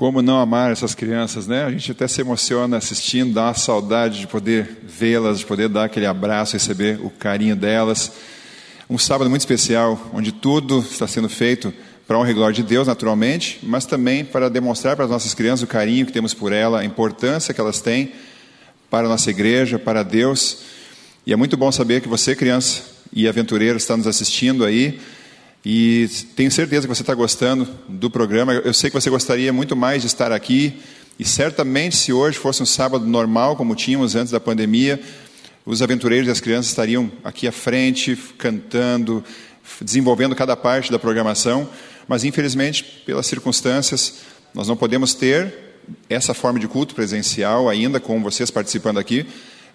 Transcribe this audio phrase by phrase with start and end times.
[0.00, 1.62] Como não amar essas crianças, né?
[1.62, 5.84] A gente até se emociona assistindo, dá uma saudade de poder vê-las, de poder dar
[5.84, 8.10] aquele abraço, receber o carinho delas.
[8.88, 11.70] Um sábado muito especial, onde tudo está sendo feito
[12.06, 15.64] para honra e glória de Deus, naturalmente, mas também para demonstrar para as nossas crianças
[15.64, 18.10] o carinho que temos por elas, a importância que elas têm
[18.88, 20.62] para a nossa igreja, para Deus.
[21.26, 24.98] E é muito bom saber que você, criança e aventureiro, está nos assistindo aí
[25.64, 28.54] e tenho certeza que você está gostando do programa.
[28.54, 30.80] Eu sei que você gostaria muito mais de estar aqui.
[31.18, 34.98] E certamente, se hoje fosse um sábado normal, como tínhamos antes da pandemia,
[35.66, 39.22] os aventureiros e as crianças estariam aqui à frente, cantando,
[39.82, 41.68] desenvolvendo cada parte da programação.
[42.08, 44.14] Mas, infelizmente, pelas circunstâncias,
[44.54, 45.52] nós não podemos ter
[46.08, 49.26] essa forma de culto presencial ainda, com vocês participando aqui.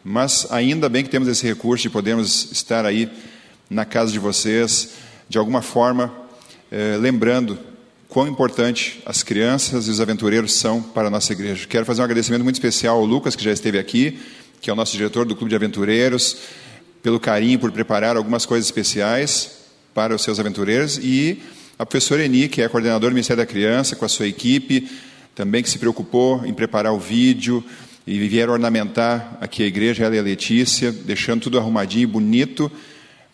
[0.03, 3.07] Mas ainda bem que temos esse recurso de podermos estar aí
[3.69, 6.13] na casa de vocês de alguma forma,
[6.71, 7.57] eh, lembrando
[8.07, 11.67] quão importante as crianças e os aventureiros são para a nossa igreja.
[11.67, 14.19] Quero fazer um agradecimento muito especial ao Lucas, que já esteve aqui,
[14.61, 16.37] que é o nosso diretor do Clube de Aventureiros,
[17.01, 19.51] pelo carinho, por preparar algumas coisas especiais
[19.93, 21.41] para os seus aventureiros, e
[21.77, 24.89] a professora Eni, que é coordenadora do Ministério da Criança, com a sua equipe,
[25.33, 27.63] também que se preocupou em preparar o vídeo
[28.07, 32.71] e vieram ornamentar aqui a igreja, ela e a Letícia, deixando tudo arrumadinho e bonito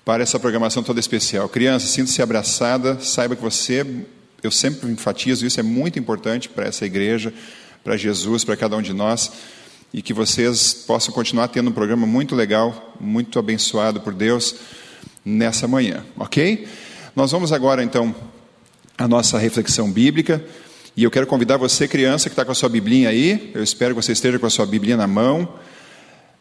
[0.03, 1.47] para essa programação toda especial.
[1.47, 3.85] Criança, sinta-se abraçada, saiba que você,
[4.41, 7.33] eu sempre enfatizo isso, é muito importante para essa igreja,
[7.83, 9.31] para Jesus, para cada um de nós,
[9.93, 14.55] e que vocês possam continuar tendo um programa muito legal, muito abençoado por Deus
[15.23, 16.67] nessa manhã, ok?
[17.15, 18.15] Nós vamos agora então
[18.97, 20.43] à nossa reflexão bíblica.
[20.95, 23.95] E eu quero convidar você, criança, que está com a sua Biblinha aí, eu espero
[23.95, 25.47] que você esteja com a sua Biblinha na mão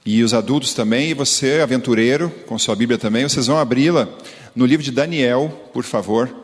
[0.04, 4.08] e os adultos também, e você, aventureiro, com sua Bíblia também, vocês vão abri-la
[4.54, 6.34] no livro de Daniel, por favor.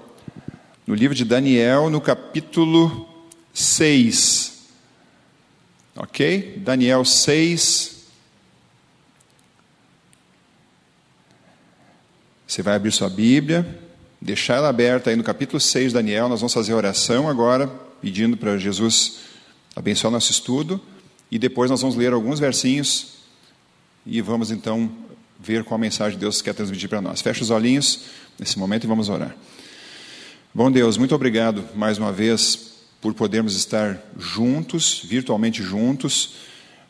[0.87, 3.09] No livro de Daniel, no capítulo
[3.55, 4.67] 6.
[5.97, 6.59] Ok?
[6.59, 7.97] Daniel 6.
[12.47, 13.67] Você vai abrir sua Bíblia,
[14.21, 16.29] deixar ela aberta aí no capítulo 6 de Daniel.
[16.29, 17.67] Nós vamos fazer oração agora,
[18.01, 19.21] pedindo para Jesus
[19.75, 20.81] abençoar nosso estudo.
[21.31, 23.16] E depois nós vamos ler alguns versinhos
[24.07, 24.91] e vamos então
[25.39, 27.21] ver qual mensagem Deus quer transmitir para nós.
[27.21, 28.03] Feche os olhinhos
[28.39, 29.37] nesse momento e vamos orar.
[30.55, 36.35] Bom Deus, muito obrigado mais uma vez por podermos estar juntos, virtualmente juntos,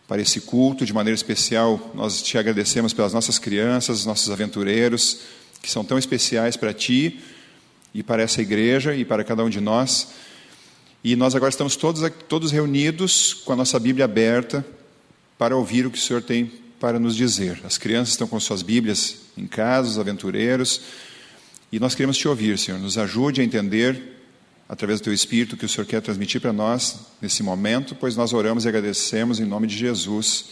[0.07, 0.85] para esse culto.
[0.85, 5.21] De maneira especial, nós te agradecemos pelas nossas crianças, nossos aventureiros,
[5.63, 7.21] que são tão especiais para ti
[7.93, 10.09] e para essa igreja e para cada um de nós.
[11.03, 14.65] E nós agora estamos todos, todos reunidos com a nossa Bíblia aberta
[15.39, 17.61] para ouvir o que o Senhor tem para nos dizer.
[17.65, 20.81] As crianças estão com suas Bíblias em casa, os aventureiros,
[21.73, 22.79] e nós queremos te ouvir, Senhor.
[22.79, 24.21] Nos ajude a entender,
[24.69, 28.17] através do teu Espírito, o que o Senhor quer transmitir para nós nesse momento, pois
[28.17, 30.47] nós oramos e agradecemos em nome de Jesus.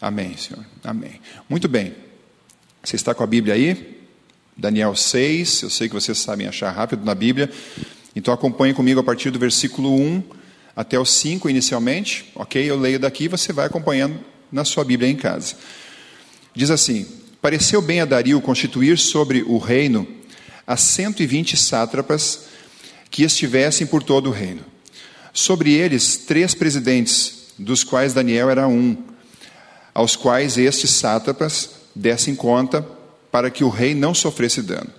[0.00, 0.64] Amém, Senhor.
[0.82, 1.20] Amém.
[1.48, 1.94] Muito bem.
[2.82, 4.00] Você está com a Bíblia aí?
[4.56, 7.50] Daniel 6, eu sei que vocês sabem achar rápido na Bíblia,
[8.14, 10.22] então acompanhe comigo a partir do versículo 1
[10.76, 12.68] até o 5 inicialmente, ok?
[12.68, 14.18] Eu leio daqui, você vai acompanhando
[14.50, 15.54] na sua Bíblia em casa.
[16.54, 17.06] Diz assim:
[17.40, 20.06] Pareceu bem a Dario constituir sobre o reino
[20.66, 22.42] as 120 sátrapas
[23.10, 24.64] que estivessem por todo o reino.
[25.32, 28.96] Sobre eles, três presidentes, dos quais Daniel era um,
[29.92, 32.86] aos quais estes sátrapas dessem conta
[33.30, 34.90] para que o rei não sofresse dano.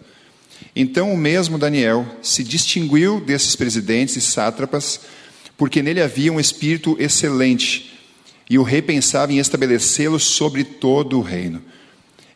[0.76, 5.02] Então o mesmo Daniel se distinguiu desses presidentes e sátrapas,
[5.58, 7.91] porque nele havia um espírito excelente
[8.52, 11.62] e o rei pensava em estabelecê-lo sobre todo o reino.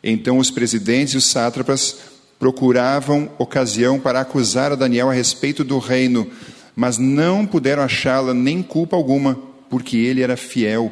[0.02, 1.98] Então os presidentes e os sátrapas
[2.40, 6.26] procuravam ocasião para acusar a Daniel a respeito do reino,
[6.74, 9.38] mas não puderam achá-la nem culpa alguma,
[9.70, 10.90] porque ele era fiel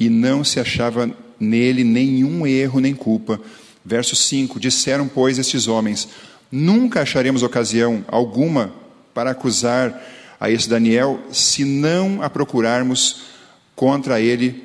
[0.00, 3.38] e não se achava nele nenhum erro nem culpa.
[3.84, 6.08] Verso 5: Disseram, pois, estes homens:
[6.50, 8.72] Nunca acharemos ocasião alguma
[9.12, 10.02] para acusar
[10.40, 13.35] a esse Daniel, se não a procurarmos
[13.76, 14.64] contra ele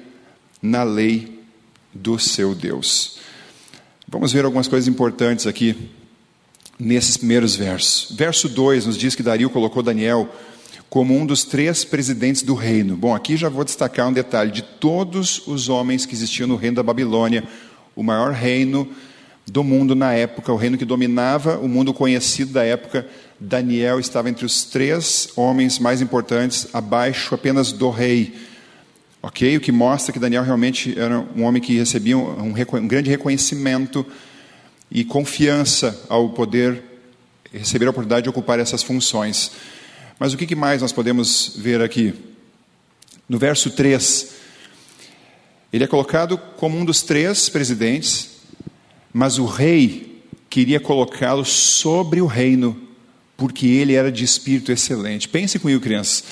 [0.62, 1.40] na lei
[1.94, 3.20] do seu Deus.
[4.08, 5.90] Vamos ver algumas coisas importantes aqui
[6.80, 8.16] nesses primeiros versos.
[8.16, 10.28] Verso 2 nos diz que Dario colocou Daniel
[10.90, 12.98] como um dos três presidentes do reino.
[12.98, 16.78] Bom, aqui já vou destacar um detalhe: de todos os homens que existiam no reino
[16.78, 17.44] da Babilônia,
[17.96, 18.88] o maior reino
[19.48, 23.08] do mundo na época, o reino que dominava o mundo conhecido da época,
[23.40, 28.51] Daniel estava entre os três homens mais importantes, abaixo apenas do rei.
[29.22, 29.58] Ok?
[29.58, 34.06] O que mostra que Daniel realmente era um homem que recebia um, um grande reconhecimento
[34.90, 36.84] e confiança ao poder
[37.54, 39.52] receber a oportunidade de ocupar essas funções.
[40.18, 42.14] Mas o que mais nós podemos ver aqui?
[43.28, 44.34] No verso 3,
[45.72, 48.42] ele é colocado como um dos três presidentes,
[49.14, 52.80] mas o rei queria colocá-lo sobre o reino,
[53.38, 55.30] porque ele era de espírito excelente.
[55.30, 56.26] Pense comigo, crianças.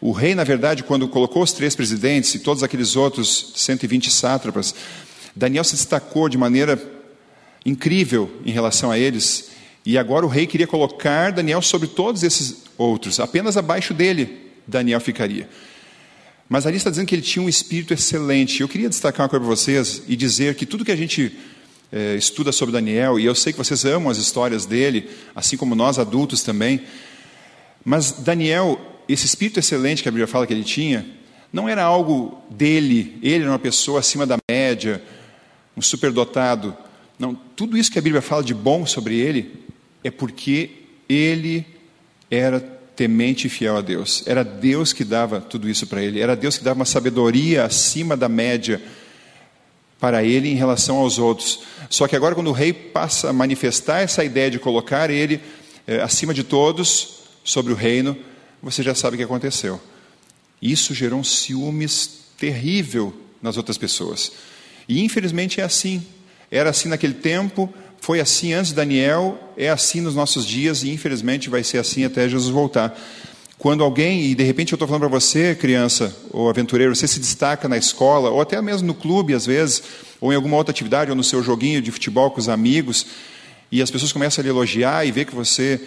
[0.00, 4.74] O rei, na verdade, quando colocou os três presidentes e todos aqueles outros 120 sátrapas,
[5.34, 6.80] Daniel se destacou de maneira
[7.64, 9.50] incrível em relação a eles,
[9.84, 15.00] e agora o rei queria colocar Daniel sobre todos esses outros, apenas abaixo dele Daniel
[15.00, 15.48] ficaria.
[16.48, 18.60] Mas ali está dizendo que ele tinha um espírito excelente.
[18.60, 21.36] Eu queria destacar uma coisa para vocês e dizer que tudo que a gente
[21.90, 25.74] é, estuda sobre Daniel, e eu sei que vocês amam as histórias dele, assim como
[25.74, 26.82] nós adultos também,
[27.84, 31.06] mas Daniel, esse espírito excelente que a Bíblia fala que ele tinha,
[31.52, 35.02] não era algo dele, ele era uma pessoa acima da média,
[35.76, 36.76] um superdotado.
[37.18, 39.64] Não, tudo isso que a Bíblia fala de bom sobre ele
[40.02, 40.70] é porque
[41.08, 41.64] ele
[42.30, 44.22] era temente e fiel a Deus.
[44.26, 46.20] Era Deus que dava tudo isso para ele.
[46.20, 48.82] Era Deus que dava uma sabedoria acima da média
[50.00, 51.60] para ele em relação aos outros.
[51.88, 55.40] Só que agora, quando o rei passa a manifestar essa ideia de colocar ele
[55.86, 58.16] eh, acima de todos, sobre o reino,
[58.70, 59.80] você já sabe o que aconteceu.
[60.60, 64.32] Isso gerou um ciúmes terrível nas outras pessoas.
[64.88, 66.04] E infelizmente é assim.
[66.50, 70.90] Era assim naquele tempo, foi assim antes de Daniel, é assim nos nossos dias e
[70.90, 72.98] infelizmente vai ser assim até Jesus voltar.
[73.56, 77.20] Quando alguém, e de repente eu estou falando para você, criança ou aventureiro, você se
[77.20, 79.82] destaca na escola, ou até mesmo no clube às vezes,
[80.20, 83.06] ou em alguma outra atividade, ou no seu joguinho de futebol com os amigos,
[83.70, 85.80] e as pessoas começam a lhe elogiar e ver que você,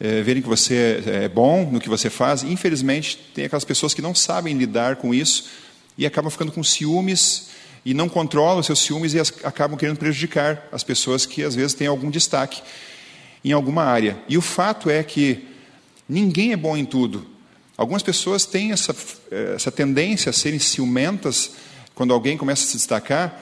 [0.00, 3.94] é, verem que você é, é bom no que você faz, infelizmente tem aquelas pessoas
[3.94, 5.46] que não sabem lidar com isso
[5.96, 7.48] e acabam ficando com ciúmes
[7.84, 11.86] e não controlam seus ciúmes e acabam querendo prejudicar as pessoas que às vezes têm
[11.86, 12.62] algum destaque
[13.44, 14.16] em alguma área.
[14.28, 15.46] E o fato é que
[16.08, 17.26] ninguém é bom em tudo.
[17.76, 18.94] Algumas pessoas têm essa,
[19.30, 21.52] eh, essa tendência a serem ciumentas
[21.94, 23.40] quando alguém começa a se destacar,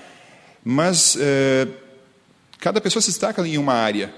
[0.64, 1.68] mas é,
[2.58, 4.12] cada pessoa se destaca em uma área.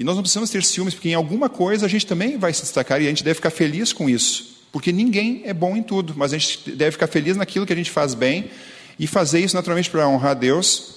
[0.00, 2.62] E nós não precisamos ter ciúmes, porque em alguma coisa a gente também vai se
[2.62, 4.56] destacar e a gente deve ficar feliz com isso.
[4.72, 7.76] Porque ninguém é bom em tudo, mas a gente deve ficar feliz naquilo que a
[7.76, 8.50] gente faz bem
[8.98, 10.94] e fazer isso naturalmente para honrar Deus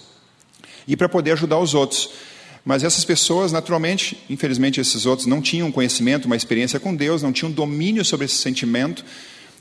[0.88, 2.12] e para poder ajudar os outros.
[2.64, 7.34] Mas essas pessoas, naturalmente, infelizmente, esses outros não tinham conhecimento, uma experiência com Deus, não
[7.34, 9.04] tinham domínio sobre esse sentimento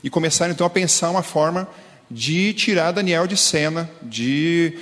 [0.01, 1.67] e começaram então a pensar uma forma
[2.09, 4.77] de tirar Daniel de cena, de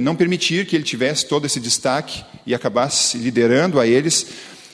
[0.00, 4.26] não permitir que ele tivesse todo esse destaque e acabasse liderando a eles.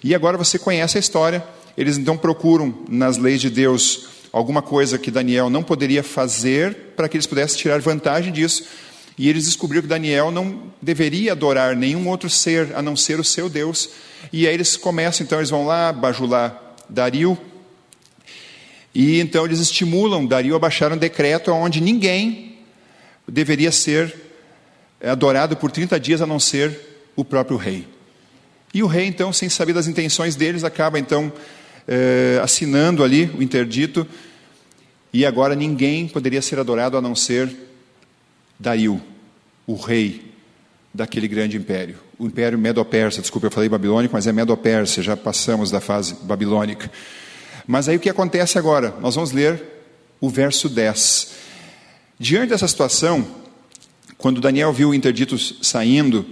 [0.05, 1.45] E agora você conhece a história.
[1.77, 7.09] Eles então procuram nas leis de Deus alguma coisa que Daniel não poderia fazer para
[7.09, 8.65] que eles pudessem tirar vantagem disso.
[9.19, 13.25] E eles descobriram que Daniel não deveria adorar nenhum outro ser a não ser o
[13.25, 13.91] seu Deus.
[14.33, 17.37] E aí eles começam, então eles vão lá bajular Dario.
[18.95, 22.61] E então eles estimulam Dario a baixar um decreto onde ninguém
[23.27, 24.30] deveria ser
[25.02, 26.79] adorado por 30 dias a não ser
[27.17, 27.87] o próprio rei.
[28.73, 31.32] E o rei, então, sem saber das intenções deles, acaba então
[31.88, 34.06] eh, assinando ali o interdito,
[35.12, 37.50] e agora ninguém poderia ser adorado a não ser
[38.58, 39.00] Dario,
[39.67, 40.32] o rei
[40.93, 41.97] daquele grande império.
[42.19, 46.91] O império Medo-Persa, desculpa, eu falei babilônico, mas é Medo-Persa, já passamos da fase babilônica.
[47.67, 48.94] Mas aí o que acontece agora?
[49.00, 49.62] Nós vamos ler
[50.20, 51.33] o verso 10.
[52.19, 53.26] Diante dessa situação,
[54.21, 56.27] quando Daniel viu o interdito saindo,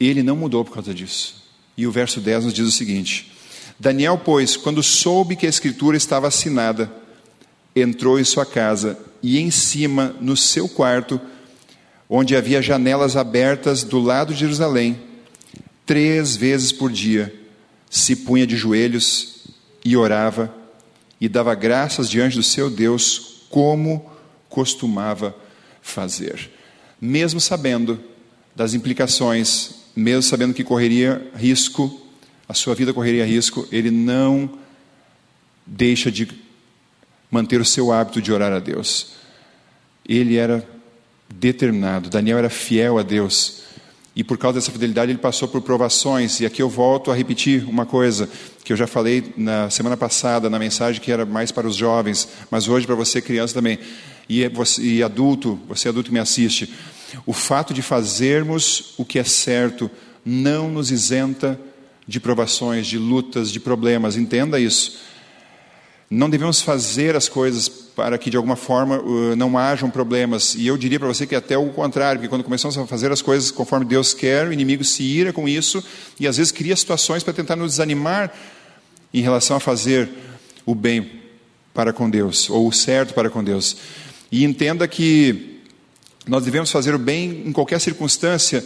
[0.00, 1.44] ele não mudou por causa disso.
[1.76, 3.32] E o verso 10 nos diz o seguinte:
[3.78, 6.92] Daniel, pois, quando soube que a escritura estava assinada,
[7.74, 11.20] entrou em sua casa e em cima, no seu quarto,
[12.08, 15.00] onde havia janelas abertas do lado de Jerusalém,
[15.86, 17.32] três vezes por dia,
[17.88, 19.44] se punha de joelhos
[19.84, 20.52] e orava
[21.20, 24.10] e dava graças diante do seu Deus, como
[24.48, 25.34] costumava
[25.82, 26.50] fazer.
[27.00, 27.98] Mesmo sabendo
[28.54, 32.00] das implicações, mesmo sabendo que correria risco
[32.50, 34.50] a sua vida correria risco, ele não
[35.64, 36.28] deixa de
[37.30, 39.12] manter o seu hábito de orar a Deus.
[40.04, 40.68] Ele era
[41.32, 43.62] determinado, Daniel era fiel a Deus.
[44.16, 46.40] E por causa dessa fidelidade ele passou por provações.
[46.40, 48.28] E aqui eu volto a repetir uma coisa
[48.64, 52.28] que eu já falei na semana passada, na mensagem que era mais para os jovens,
[52.50, 53.78] mas hoje para você criança também.
[54.30, 56.72] E, você, e adulto, você adulto que me assiste.
[57.26, 59.90] O fato de fazermos o que é certo
[60.24, 61.60] não nos isenta
[62.06, 64.16] de provações, de lutas, de problemas.
[64.16, 65.00] Entenda isso.
[66.08, 70.54] Não devemos fazer as coisas para que de alguma forma uh, não hajam problemas.
[70.54, 73.10] E eu diria para você que é até o contrário, porque quando começamos a fazer
[73.10, 75.82] as coisas conforme Deus quer, o inimigo se ira com isso
[76.20, 78.32] e às vezes cria situações para tentar nos desanimar
[79.12, 80.08] em relação a fazer
[80.64, 81.18] o bem
[81.74, 83.76] para com Deus, ou o certo para com Deus.
[84.30, 85.60] E entenda que
[86.26, 88.64] nós devemos fazer o bem em qualquer circunstância,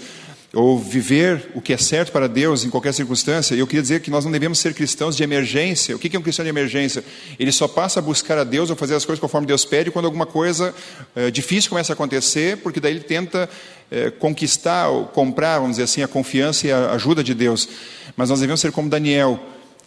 [0.55, 3.55] ou viver o que é certo para Deus em qualquer circunstância.
[3.55, 5.95] Eu queria dizer que nós não devemos ser cristãos de emergência.
[5.97, 7.05] O que é um cristão de emergência?
[7.39, 10.05] Ele só passa a buscar a Deus ou fazer as coisas conforme Deus pede quando
[10.05, 10.75] alguma coisa
[11.15, 13.49] é, difícil começa a acontecer, porque daí ele tenta
[13.91, 17.69] é, conquistar ou comprar, vamos dizer assim, a confiança e a ajuda de Deus.
[18.17, 19.41] Mas nós devemos ser como Daniel,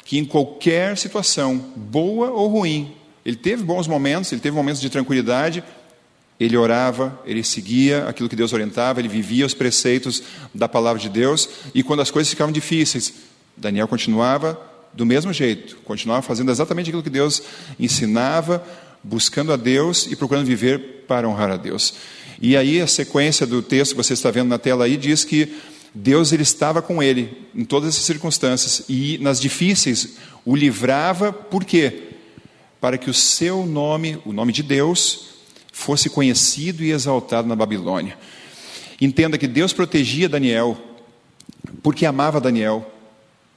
[0.04, 2.94] que em qualquer situação, boa ou ruim,
[3.28, 5.62] ele teve bons momentos, ele teve momentos de tranquilidade,
[6.40, 10.24] ele orava, ele seguia aquilo que Deus orientava, ele vivia os preceitos
[10.56, 13.14] da palavra de Deus, e quando as coisas ficavam difíceis,
[13.58, 14.58] Daniel continuava
[14.94, 17.42] do mesmo jeito, continuava fazendo exatamente aquilo que Deus
[17.78, 18.66] ensinava,
[19.04, 21.96] buscando a Deus e procurando viver para honrar a Deus.
[22.42, 25.54] E aí a sequência do texto que você está vendo na tela aí diz que
[25.94, 30.16] Deus ele estava com ele em todas essas circunstâncias e nas difíceis
[30.46, 32.07] o livrava, por quê?
[32.80, 35.30] Para que o seu nome, o nome de Deus,
[35.72, 38.18] fosse conhecido e exaltado na Babilônia.
[39.00, 40.78] Entenda que Deus protegia Daniel
[41.84, 42.90] porque amava Daniel,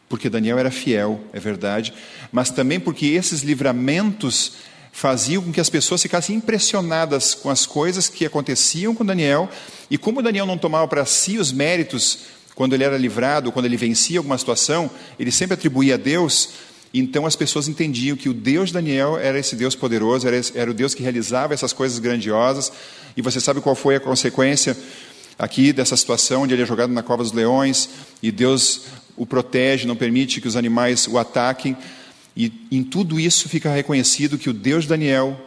[0.08, 1.94] porque Daniel era fiel, é verdade,
[2.32, 4.52] mas também porque esses livramentos
[4.92, 9.48] faziam com que as pessoas ficassem impressionadas com as coisas que aconteciam com Daniel
[9.90, 12.20] e como Daniel não tomava para si os méritos
[12.54, 16.50] quando ele era livrado, quando ele vencia alguma situação, ele sempre atribuía a Deus.
[16.92, 20.58] Então as pessoas entendiam que o Deus de Daniel era esse Deus poderoso, era, esse,
[20.58, 22.72] era o Deus que realizava essas coisas grandiosas.
[23.16, 24.76] E você sabe qual foi a consequência
[25.38, 27.88] aqui dessa situação, onde ele é jogado na cova dos leões
[28.22, 28.82] e Deus
[29.16, 31.76] o protege, não permite que os animais o ataquem.
[32.36, 35.38] E em tudo isso fica reconhecido que o Deus de Daniel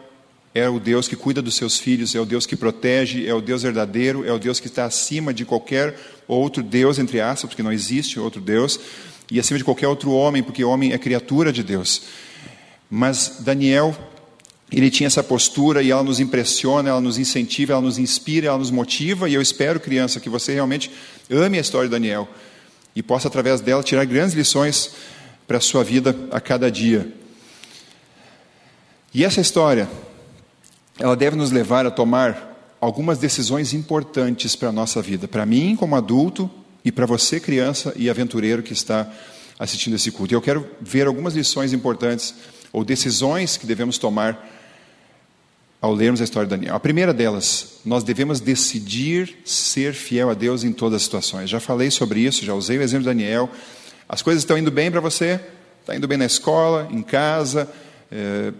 [0.54, 3.40] é o Deus que cuida dos seus filhos, é o Deus que protege, é o
[3.40, 5.98] Deus verdadeiro, é o Deus que está acima de qualquer
[6.28, 8.78] outro Deus, entre aspas, porque não existe outro Deus
[9.30, 12.02] e acima de qualquer outro homem, porque homem é criatura de Deus.
[12.90, 13.96] Mas Daniel,
[14.70, 18.58] ele tinha essa postura e ela nos impressiona, ela nos incentiva, ela nos inspira, ela
[18.58, 19.28] nos motiva.
[19.28, 20.90] E eu espero, criança, que você realmente
[21.30, 22.28] ame a história de Daniel
[22.94, 24.92] e possa, através dela, tirar grandes lições
[25.46, 27.12] para a sua vida a cada dia.
[29.12, 29.88] E essa história,
[30.98, 35.26] ela deve nos levar a tomar algumas decisões importantes para a nossa vida.
[35.26, 36.50] Para mim, como adulto,
[36.84, 39.10] e para você, criança e aventureiro que está
[39.58, 40.34] assistindo esse culto.
[40.34, 42.34] Eu quero ver algumas lições importantes
[42.72, 44.50] ou decisões que devemos tomar
[45.80, 46.74] ao lermos a história de Daniel.
[46.74, 51.50] A primeira delas, nós devemos decidir ser fiel a Deus em todas as situações.
[51.50, 53.50] Já falei sobre isso, já usei o exemplo de Daniel.
[54.08, 55.40] As coisas estão indo bem para você?
[55.80, 57.70] Está indo bem na escola, em casa?
[58.10, 58.52] É,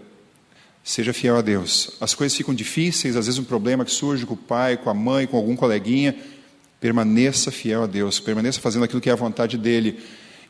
[0.83, 1.97] seja fiel a Deus.
[1.99, 4.93] As coisas ficam difíceis, às vezes um problema que surge com o pai, com a
[4.93, 6.15] mãe, com algum coleguinha.
[6.85, 9.99] Permaneça fiel a Deus, permaneça fazendo aquilo que é a vontade dele.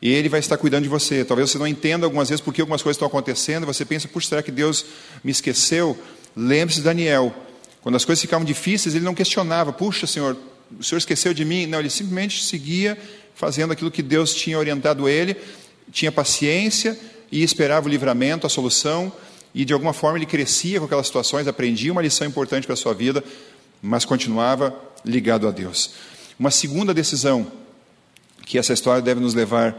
[0.01, 1.23] E ele vai estar cuidando de você.
[1.23, 4.27] Talvez você não entenda algumas vezes por que algumas coisas estão acontecendo, você pensa, puxa,
[4.27, 4.85] será que Deus
[5.23, 5.97] me esqueceu?
[6.35, 7.33] Lembre-se de Daniel.
[7.81, 10.35] Quando as coisas ficavam difíceis, ele não questionava, puxa, Senhor,
[10.77, 11.67] o Senhor esqueceu de mim?
[11.67, 12.97] Não, ele simplesmente seguia
[13.33, 15.37] fazendo aquilo que Deus tinha orientado ele,
[15.89, 16.99] tinha paciência
[17.31, 19.09] e esperava o livramento, a solução,
[19.53, 22.77] e de alguma forma ele crescia com aquelas situações, aprendia uma lição importante para a
[22.77, 23.23] sua vida,
[23.81, 24.75] mas continuava
[25.05, 25.91] ligado a Deus.
[26.37, 27.49] Uma segunda decisão
[28.45, 29.75] que essa história deve nos levar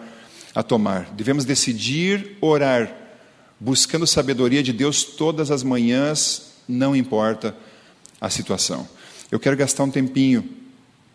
[0.54, 2.94] a tomar: devemos decidir orar,
[3.60, 7.54] buscando sabedoria de Deus todas as manhãs, não importa
[8.20, 8.88] a situação.
[9.30, 10.48] Eu quero gastar um tempinho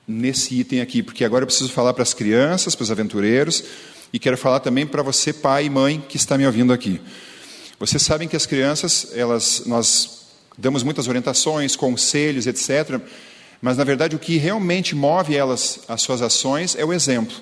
[0.07, 3.63] nesse item aqui, porque agora eu preciso falar para as crianças, para os aventureiros,
[4.13, 7.01] e quero falar também para você, pai e mãe, que está me ouvindo aqui.
[7.79, 13.01] Vocês sabem que as crianças, elas, nós damos muitas orientações, conselhos, etc.
[13.61, 17.35] Mas, na verdade, o que realmente move elas, as suas ações, é o exemplo.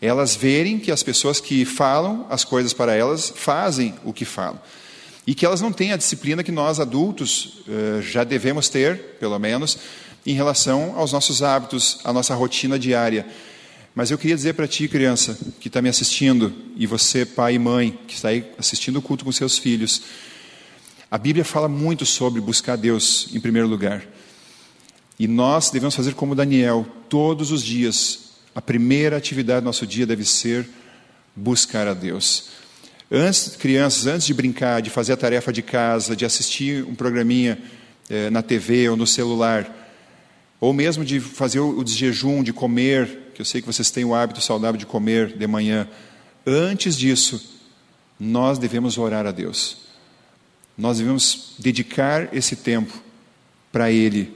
[0.00, 4.60] Elas verem que as pessoas que falam as coisas para elas fazem o que falam.
[5.26, 9.38] E que elas não têm a disciplina que nós, adultos, eh, já devemos ter, pelo
[9.38, 9.78] menos,
[10.26, 13.26] em relação aos nossos hábitos, à nossa rotina diária.
[13.94, 17.58] Mas eu queria dizer para ti, criança, que está me assistindo, e você, pai e
[17.58, 20.02] mãe, que está aí assistindo o culto com seus filhos,
[21.10, 24.02] a Bíblia fala muito sobre buscar Deus em primeiro lugar.
[25.18, 28.32] E nós devemos fazer como Daniel, todos os dias.
[28.54, 30.68] A primeira atividade do nosso dia deve ser
[31.34, 32.50] buscar a Deus.
[33.10, 37.58] Antes, crianças, antes de brincar, de fazer a tarefa de casa, de assistir um programinha
[38.08, 39.70] eh, na TV ou no celular,
[40.58, 44.14] ou mesmo de fazer o desjejum, de comer, que eu sei que vocês têm o
[44.14, 45.88] hábito saudável de comer de manhã,
[46.46, 47.60] antes disso,
[48.18, 49.78] nós devemos orar a Deus.
[50.76, 52.92] Nós devemos dedicar esse tempo
[53.70, 54.32] para Ele,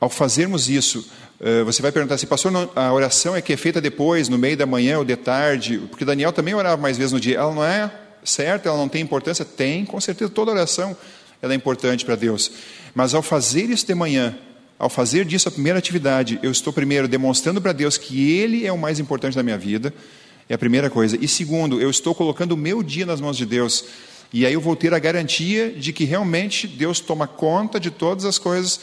[0.00, 1.08] ao fazermos isso,
[1.40, 4.56] eh, você vai perguntar se, pastor, a oração é que é feita depois, no meio
[4.56, 7.36] da manhã ou de tarde, porque Daniel também orava mais vezes no dia.
[7.36, 7.90] Ela não é
[8.24, 9.44] certa, ela não tem importância?
[9.44, 10.96] Tem, com certeza, toda oração
[11.40, 12.50] ela é importante para Deus.
[12.94, 14.36] Mas ao fazer isso de manhã,
[14.78, 18.72] ao fazer disso a primeira atividade, eu estou primeiro demonstrando para Deus que Ele é
[18.72, 19.92] o mais importante da minha vida,
[20.48, 21.16] é a primeira coisa.
[21.20, 23.84] E segundo, eu estou colocando o meu dia nas mãos de Deus.
[24.32, 28.24] E aí eu vou ter a garantia de que realmente Deus toma conta de todas
[28.24, 28.80] as coisas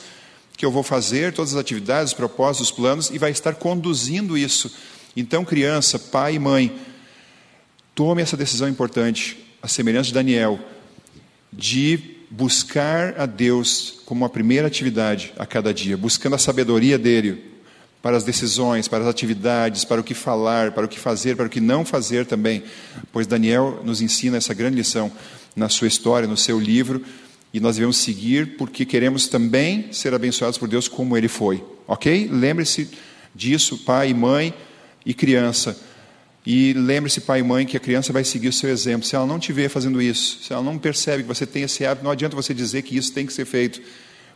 [0.58, 4.38] que eu vou fazer, todas as atividades, os propósitos, os planos, e vai estar conduzindo
[4.38, 4.72] isso.
[5.16, 6.76] Então, criança, pai e mãe,
[7.94, 10.60] tome essa decisão importante, a semelhança de Daniel,
[11.52, 17.52] de buscar a Deus como a primeira atividade a cada dia, buscando a sabedoria dele
[18.02, 21.46] para as decisões, para as atividades, para o que falar, para o que fazer, para
[21.46, 22.64] o que não fazer também,
[23.12, 25.12] pois Daniel nos ensina essa grande lição
[25.56, 27.06] na sua história, no seu livro,
[27.54, 32.28] e nós devemos seguir porque queremos também ser abençoados por Deus como ele foi, ok?
[32.32, 32.90] Lembre-se
[33.34, 34.54] disso, pai mãe
[35.06, 35.78] e criança.
[36.46, 39.08] E lembre-se, pai e mãe, que a criança vai seguir o seu exemplo.
[39.08, 41.86] Se ela não te vê fazendo isso, se ela não percebe que você tem esse
[41.86, 43.82] hábito, não adianta você dizer que isso tem que ser feito,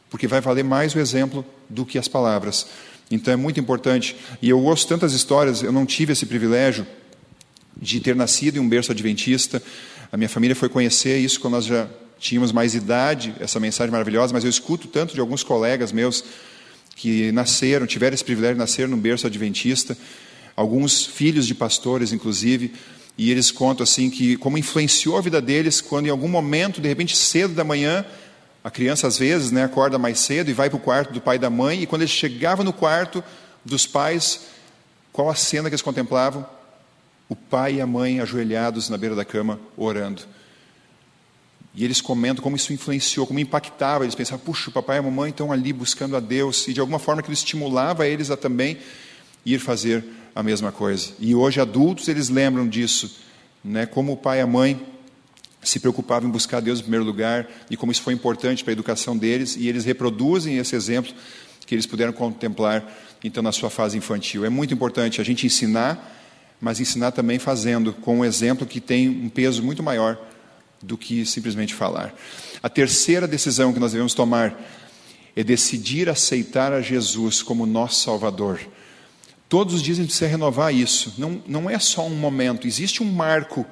[0.10, 2.68] porque vai valer mais o exemplo do que as palavras.
[3.12, 4.16] Então é muito importante.
[4.42, 6.88] E eu ouço tantas histórias, eu não tive esse privilégio
[7.76, 9.62] de ter nascido em um berço adventista.
[10.12, 14.34] A minha família foi conhecer isso quando nós já tínhamos mais idade, essa mensagem maravilhosa,
[14.34, 16.24] mas eu escuto tanto de alguns colegas meus
[16.96, 19.96] que nasceram, tiveram esse privilégio de nascer num berço adventista
[20.58, 22.74] alguns filhos de pastores, inclusive,
[23.16, 26.88] e eles contam assim que como influenciou a vida deles quando em algum momento, de
[26.88, 28.04] repente, cedo da manhã,
[28.64, 31.36] a criança às vezes, né, acorda mais cedo e vai para o quarto do pai
[31.36, 33.24] e da mãe, e quando eles chegavam no quarto
[33.64, 34.48] dos pais,
[35.14, 36.44] qual a cena que eles contemplavam?
[37.30, 40.24] O pai e a mãe ajoelhados na beira da cama orando.
[41.78, 44.04] E eles comentam como isso influenciou, como impactava.
[44.04, 46.68] Eles pensavam, puxa, o papai e a mamãe estão ali buscando a Deus.
[46.68, 48.80] E de alguma forma ele estimulava eles a também
[49.46, 50.04] ir fazer
[50.34, 51.12] a mesma coisa.
[51.20, 53.20] E hoje adultos eles lembram disso,
[53.64, 53.86] né?
[53.86, 54.84] Como o pai e a mãe
[55.62, 58.74] se preocupavam em buscar Deus em primeiro lugar e como isso foi importante para a
[58.74, 61.14] educação deles e eles reproduzem esse exemplo
[61.66, 62.92] que eles puderam contemplar
[63.24, 64.44] então na sua fase infantil.
[64.44, 66.16] É muito importante a gente ensinar,
[66.60, 70.18] mas ensinar também fazendo, com um exemplo que tem um peso muito maior
[70.82, 72.14] do que simplesmente falar.
[72.62, 74.60] A terceira decisão que nós devemos tomar
[75.36, 78.60] é decidir aceitar a Jesus como nosso Salvador.
[79.48, 81.14] Todos os dias a gente precisa renovar isso.
[81.18, 83.66] Não, não é só um momento, existe um marco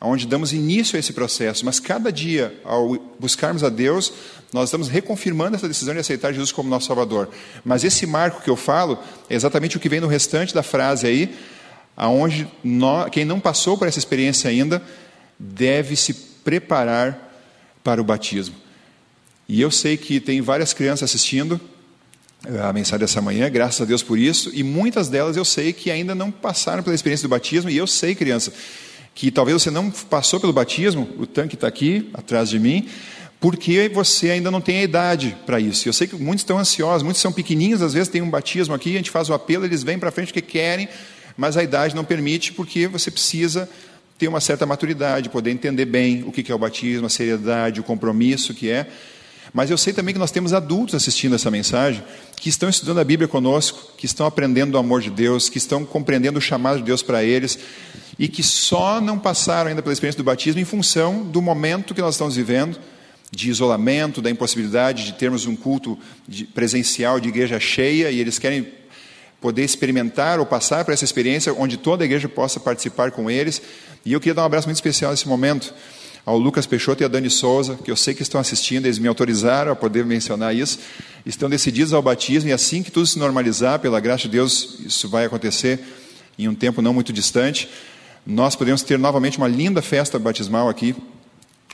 [0.00, 4.12] onde damos início a esse processo, mas cada dia, ao buscarmos a Deus,
[4.52, 7.30] nós estamos reconfirmando essa decisão de aceitar Jesus como nosso Salvador.
[7.64, 11.06] Mas esse marco que eu falo é exatamente o que vem no restante da frase
[11.06, 11.34] aí,
[11.96, 14.82] aonde nós, quem não passou por essa experiência ainda
[15.38, 17.28] deve se preparar
[17.82, 18.54] para o batismo.
[19.48, 21.60] E eu sei que tem várias crianças assistindo,
[22.64, 25.90] a mensagem dessa manhã, graças a Deus por isso, e muitas delas eu sei que
[25.90, 28.52] ainda não passaram pela experiência do batismo, e eu sei, criança,
[29.12, 32.88] que talvez você não passou pelo batismo, o tanque está aqui, atrás de mim,
[33.40, 35.88] porque você ainda não tem a idade para isso.
[35.88, 38.94] Eu sei que muitos estão ansiosos, muitos são pequenininhos, às vezes tem um batismo aqui,
[38.94, 40.88] a gente faz o apelo, eles vêm para frente porque querem,
[41.36, 43.68] mas a idade não permite, porque você precisa
[44.18, 47.84] ter uma certa maturidade, poder entender bem o que é o batismo, a seriedade, o
[47.84, 48.86] compromisso que é.
[49.52, 52.02] Mas eu sei também que nós temos adultos assistindo essa mensagem
[52.36, 55.84] que estão estudando a Bíblia conosco, que estão aprendendo o amor de Deus, que estão
[55.84, 57.58] compreendendo o chamado de Deus para eles
[58.18, 62.00] e que só não passaram ainda pela experiência do batismo em função do momento que
[62.00, 62.78] nós estamos vivendo,
[63.30, 65.98] de isolamento, da impossibilidade de termos um culto
[66.54, 68.66] presencial de igreja cheia e eles querem
[69.40, 73.60] poder experimentar ou passar por essa experiência onde toda a igreja possa participar com eles.
[74.04, 75.72] E eu queria dar um abraço muito especial nesse momento
[76.24, 79.06] ao Lucas Peixoto e a Dani Souza, que eu sei que estão assistindo, eles me
[79.06, 80.80] autorizaram a poder mencionar isso,
[81.24, 85.08] estão decididos ao batismo e assim que tudo se normalizar, pela graça de Deus, isso
[85.08, 85.78] vai acontecer
[86.36, 87.68] em um tempo não muito distante,
[88.26, 90.96] nós podemos ter novamente uma linda festa batismal aqui,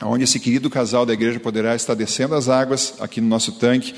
[0.03, 3.95] onde esse querido casal da igreja poderá estar descendo as águas aqui no nosso tanque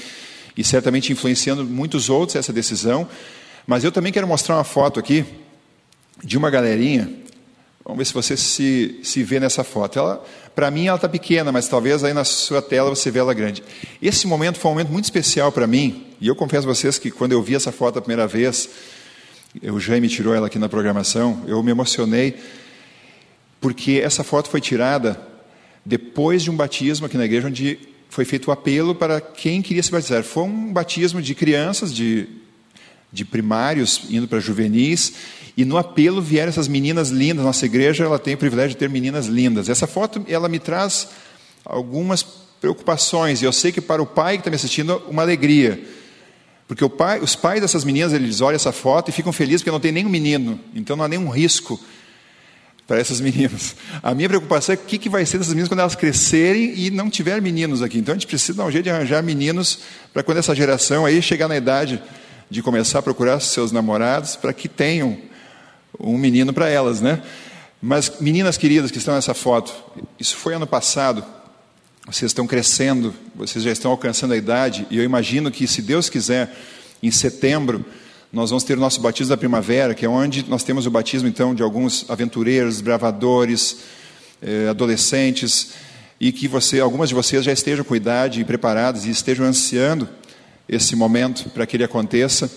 [0.55, 3.05] e certamente influenciando muitos outros essa decisão.
[3.67, 5.25] Mas eu também quero mostrar uma foto aqui
[6.23, 7.09] de uma galerinha.
[7.83, 9.97] Vamos ver se você se, se vê nessa foto.
[9.97, 10.23] Ela,
[10.55, 13.63] para mim, ela está pequena, mas talvez aí na sua tela você vê ela grande.
[14.01, 17.11] Esse momento foi um momento muito especial para mim, e eu confesso a vocês que
[17.11, 18.69] quando eu vi essa foto a primeira vez,
[19.63, 22.35] o Jaime tirou ela aqui na programação, eu me emocionei,
[23.59, 25.19] porque essa foto foi tirada
[25.85, 29.83] depois de um batismo aqui na igreja, onde foi feito o apelo para quem queria
[29.83, 30.23] se batizar.
[30.23, 32.27] Foi um batismo de crianças, de,
[33.15, 35.13] de primários, indo para juvenis,
[35.55, 37.45] e no apelo vieram essas meninas lindas.
[37.45, 39.69] Nossa igreja ela tem o privilégio de ter meninas lindas.
[39.69, 41.07] Essa foto ela me traz
[41.63, 42.23] algumas
[42.59, 43.41] preocupações.
[43.41, 45.81] E eu sei que para o pai que está me assistindo, uma alegria.
[46.67, 49.79] Porque pai, os pais dessas meninas, eles olham essa foto e ficam felizes porque não
[49.79, 50.59] tem nenhum menino.
[50.73, 51.79] Então não há nenhum risco.
[52.85, 53.77] para essas meninas.
[54.03, 56.91] A minha preocupação é o que, que vai ser dessas meninas quando elas crescerem e
[56.91, 57.97] não tiver meninos aqui.
[57.97, 59.79] Então a gente precisa dar um jeito de arranjar meninos
[60.13, 62.01] para quando essa geração aí chegar na idade
[62.49, 65.17] de começar a procurar seus namorados para que tenham
[65.99, 67.21] um menino para elas, né?
[67.81, 69.73] Mas meninas queridas que estão nessa foto,
[70.19, 71.23] isso foi ano passado.
[72.05, 76.09] Vocês estão crescendo, vocês já estão alcançando a idade e eu imagino que se Deus
[76.09, 76.55] quiser,
[77.01, 77.83] em setembro
[78.31, 81.27] nós vamos ter o nosso batismo da primavera, que é onde nós temos o batismo
[81.27, 83.77] então de alguns aventureiros, bravadores,
[84.41, 85.69] eh, adolescentes,
[86.19, 90.09] e que você, algumas de vocês já estejam com idade e preparadas e estejam ansiando
[90.67, 92.49] esse momento para que ele aconteça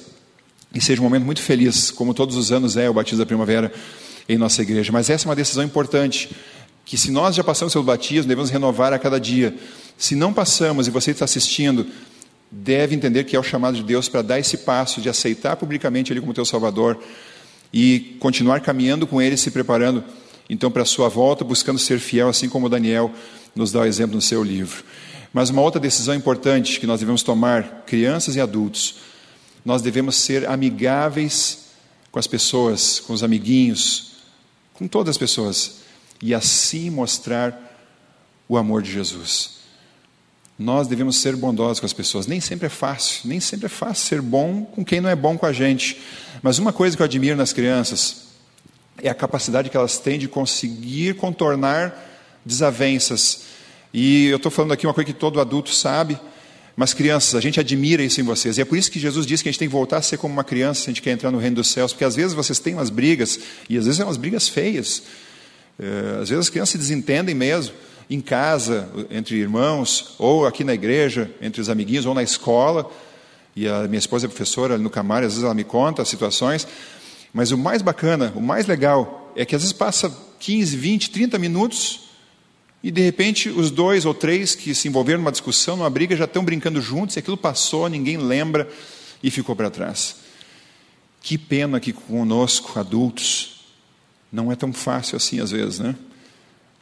[0.74, 3.72] e seja um momento muito feliz, como todos os anos é o batismo da primavera
[4.28, 4.92] em nossa igreja.
[4.92, 6.30] Mas essa é uma decisão importante,
[6.84, 9.54] que se nós já passamos pelo batismo, devemos renovar a cada dia.
[9.96, 11.86] Se não passamos e você está assistindo,
[12.50, 16.12] deve entender que é o chamado de Deus para dar esse passo de aceitar publicamente
[16.12, 16.98] Ele como teu Salvador
[17.72, 20.04] e continuar caminhando com Ele, se preparando
[20.48, 23.10] então para a sua volta, buscando ser fiel, assim como Daniel
[23.54, 24.82] nos dá o exemplo no seu livro.
[25.32, 28.96] Mas uma outra decisão importante que nós devemos tomar, crianças e adultos,
[29.64, 31.66] nós devemos ser amigáveis
[32.10, 34.12] com as pessoas, com os amiguinhos,
[34.74, 35.78] com todas as pessoas,
[36.22, 37.66] e assim mostrar
[38.48, 39.58] o amor de Jesus
[40.58, 42.26] nós devemos ser bondosos com as pessoas.
[42.26, 45.38] Nem sempre é fácil, nem sempre é fácil ser bom com quem não é bom
[45.38, 46.02] com a gente.
[46.42, 48.24] Mas uma coisa que eu admiro nas crianças
[49.00, 51.96] é a capacidade que elas têm de conseguir contornar
[52.44, 53.42] desavenças.
[53.92, 56.18] E eu estou falando aqui uma coisa que todo adulto sabe,
[56.76, 58.58] mas crianças, a gente admira isso em vocês.
[58.58, 60.18] E é por isso que Jesus diz que a gente tem que voltar a ser
[60.18, 62.34] como uma criança se a gente quer entrar no reino dos céus, porque às vezes
[62.34, 65.02] vocês têm umas brigas, e às vezes são umas brigas feias.
[65.78, 67.74] É, às vezes as crianças se desentendem mesmo
[68.10, 72.90] em casa, entre irmãos, ou aqui na igreja, entre os amiguinhos, ou na escola.
[73.56, 76.66] E a minha esposa é professora no Camar, às vezes ela me conta as situações.
[77.34, 81.38] Mas o mais bacana, o mais legal, é que às vezes passa 15, 20, 30
[81.38, 82.07] minutos
[82.82, 86.24] e de repente os dois ou três que se envolveram numa discussão, numa briga, já
[86.24, 88.68] estão brincando juntos e aquilo passou, ninguém lembra
[89.22, 90.16] e ficou para trás.
[91.20, 93.64] Que pena que conosco, adultos,
[94.32, 95.94] não é tão fácil assim às vezes, né?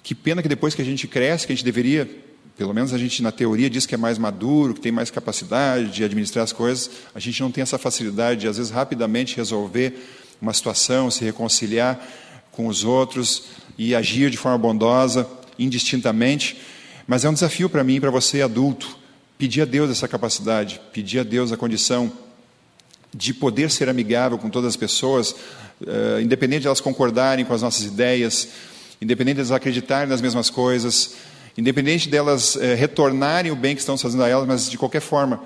[0.03, 2.09] Que pena que depois que a gente cresce, que a gente deveria,
[2.57, 5.91] pelo menos a gente na teoria diz que é mais maduro, que tem mais capacidade
[5.91, 9.95] de administrar as coisas, a gente não tem essa facilidade de às vezes rapidamente resolver
[10.41, 11.99] uma situação, se reconciliar
[12.53, 13.45] com os outros
[13.77, 15.27] e agir de forma bondosa,
[15.59, 16.61] indistintamente.
[17.07, 18.99] Mas é um desafio para mim e para você, adulto,
[19.38, 22.12] pedir a Deus essa capacidade, pedir a Deus a condição
[23.14, 27.62] de poder ser amigável com todas as pessoas, uh, independente de elas concordarem com as
[27.62, 28.49] nossas ideias,
[29.01, 31.14] independente delas acreditarem nas mesmas coisas,
[31.57, 35.42] independente delas é, retornarem o bem que estamos fazendo a elas, mas de qualquer forma,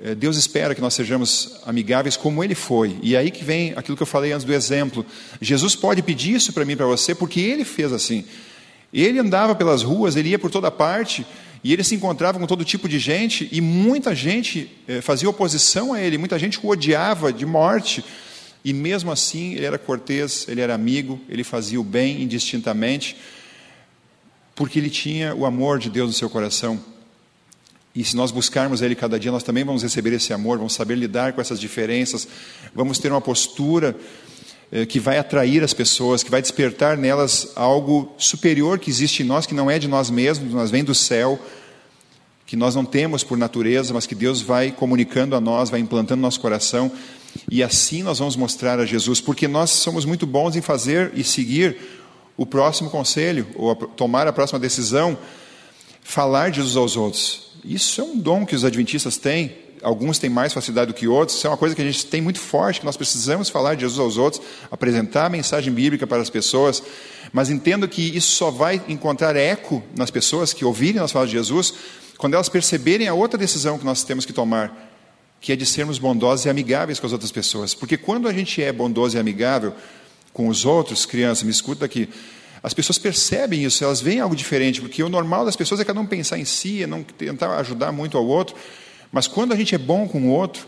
[0.00, 2.96] é, Deus espera que nós sejamos amigáveis como Ele foi.
[3.02, 5.04] E aí que vem aquilo que eu falei antes do exemplo.
[5.40, 8.24] Jesus pode pedir isso para mim para você, porque Ele fez assim.
[8.92, 11.24] Ele andava pelas ruas, ele ia por toda parte,
[11.64, 15.92] e ele se encontrava com todo tipo de gente, e muita gente é, fazia oposição
[15.92, 18.04] a ele, muita gente o odiava de morte.
[18.64, 23.16] E mesmo assim, ele era cortês, ele era amigo, ele fazia o bem indistintamente,
[24.54, 26.80] porque ele tinha o amor de Deus no seu coração.
[27.94, 30.96] E se nós buscarmos Ele cada dia, nós também vamos receber esse amor, vamos saber
[30.96, 32.26] lidar com essas diferenças,
[32.74, 34.41] vamos ter uma postura eh,
[34.88, 39.44] que vai atrair as pessoas, que vai despertar nelas algo superior que existe em nós,
[39.44, 41.38] que não é de nós mesmos, mas vem do céu,
[42.46, 46.16] que nós não temos por natureza, mas que Deus vai comunicando a nós, vai implantando
[46.16, 46.90] no nosso coração.
[47.50, 51.22] E assim nós vamos mostrar a Jesus, porque nós somos muito bons em fazer e
[51.22, 51.76] seguir
[52.36, 55.18] o próximo conselho, ou tomar a próxima decisão,
[56.02, 57.52] falar de Jesus aos outros.
[57.64, 61.36] Isso é um dom que os adventistas têm, alguns têm mais facilidade do que outros,
[61.36, 63.82] isso é uma coisa que a gente tem muito forte, que nós precisamos falar de
[63.82, 66.82] Jesus aos outros, apresentar a mensagem bíblica para as pessoas,
[67.32, 71.32] mas entendo que isso só vai encontrar eco nas pessoas que ouvirem nós falar de
[71.32, 71.74] Jesus,
[72.16, 74.90] quando elas perceberem a outra decisão que nós temos que tomar,
[75.40, 77.74] que é de sermos bondosos e amigáveis com as outras pessoas.
[77.74, 79.74] Porque quando a gente é bondoso e amigável
[80.32, 82.08] com os outros, crianças, me escuta aqui,
[82.62, 85.98] as pessoas percebem isso, elas veem algo diferente, porque o normal das pessoas é cada
[85.98, 88.54] um pensar em si, não tentar ajudar muito ao outro.
[89.12, 90.66] Mas quando a gente é bom com o outro,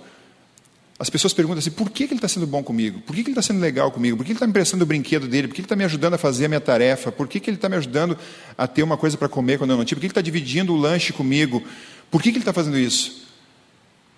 [0.98, 3.00] as pessoas perguntam assim: por que, ele está sendo bom comigo?
[3.00, 4.16] Por que, ele está sendo legal comigo?
[4.16, 5.48] Por que ele está me prestando o brinquedo dele?
[5.48, 7.10] Por que ele está me ajudando a fazer a minha tarefa?
[7.10, 8.16] Por que, ele está me ajudando
[8.56, 9.96] a ter uma coisa para comer quando eu não tinha?
[9.96, 11.62] Por que ele está dividindo o lanche comigo?
[12.10, 13.24] Por que ele está fazendo isso?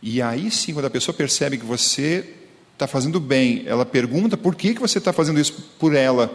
[0.02, 2.34] E aí sim, quando a pessoa percebe que você
[2.74, 6.30] está fazendo bem, ela pergunta por que, que você está fazendo isso por ela,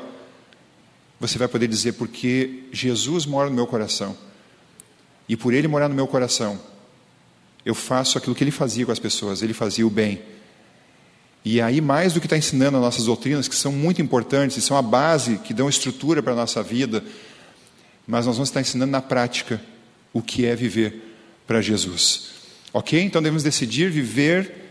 [1.20, 4.18] você vai poder dizer, porque Jesus mora no meu coração.
[5.30, 6.60] E por ele morar no meu coração,
[7.66, 10.22] eu faço aquilo que ele fazia com as pessoas, ele fazia o bem.
[11.44, 14.62] E aí, mais do que está ensinando as nossas doutrinas, que são muito importantes, e
[14.62, 17.04] são a base que dão estrutura para a nossa vida,
[18.06, 19.62] mas nós vamos estar ensinando na prática
[20.14, 21.02] o que é viver
[21.48, 22.30] para Jesus.
[22.74, 23.02] Ok?
[23.02, 24.62] Então devemos decidir viver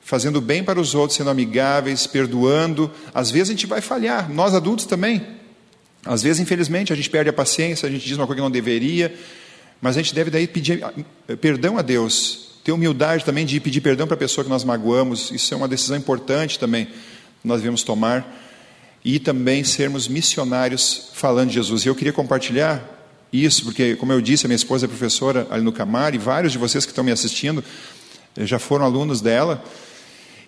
[0.00, 2.90] fazendo bem para os outros, sendo amigáveis, perdoando.
[3.12, 5.26] Às vezes a gente vai falhar, nós adultos também.
[6.04, 8.50] Às vezes, infelizmente, a gente perde a paciência, a gente diz uma coisa que não
[8.50, 9.14] deveria,
[9.84, 10.82] mas a gente deve daí pedir
[11.42, 15.30] perdão a Deus, ter humildade também de pedir perdão para a pessoa que nós magoamos,
[15.30, 18.26] isso é uma decisão importante também que nós devemos tomar,
[19.04, 21.84] e também sermos missionários falando de Jesus.
[21.84, 22.82] E eu queria compartilhar
[23.30, 26.52] isso, porque, como eu disse, a minha esposa é professora ali no Camar, e vários
[26.52, 27.62] de vocês que estão me assistindo
[28.38, 29.62] eh, já foram alunos dela,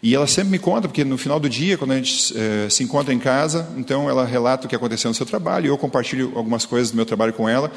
[0.03, 2.83] e ela sempre me conta, porque no final do dia, quando a gente eh, se
[2.83, 6.33] encontra em casa, então ela relata o que aconteceu no seu trabalho, e eu compartilho
[6.35, 7.71] algumas coisas do meu trabalho com ela,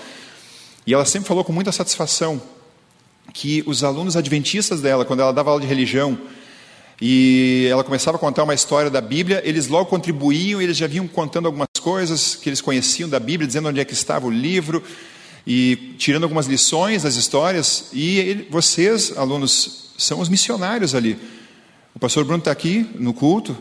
[0.86, 2.42] e ela sempre falou com muita satisfação
[3.34, 6.18] que os alunos adventistas dela, quando ela dava aula de religião,
[7.02, 11.08] e ela começava a contar uma história da Bíblia, eles logo contribuíam, eles já vinham
[11.08, 14.84] contando algumas coisas que eles conheciam da Bíblia, dizendo onde é que estava o livro,
[15.48, 21.18] e tirando algumas lições das histórias, e ele, vocês, alunos, são os missionários ali.
[21.96, 23.56] O pastor Bruno está aqui no culto,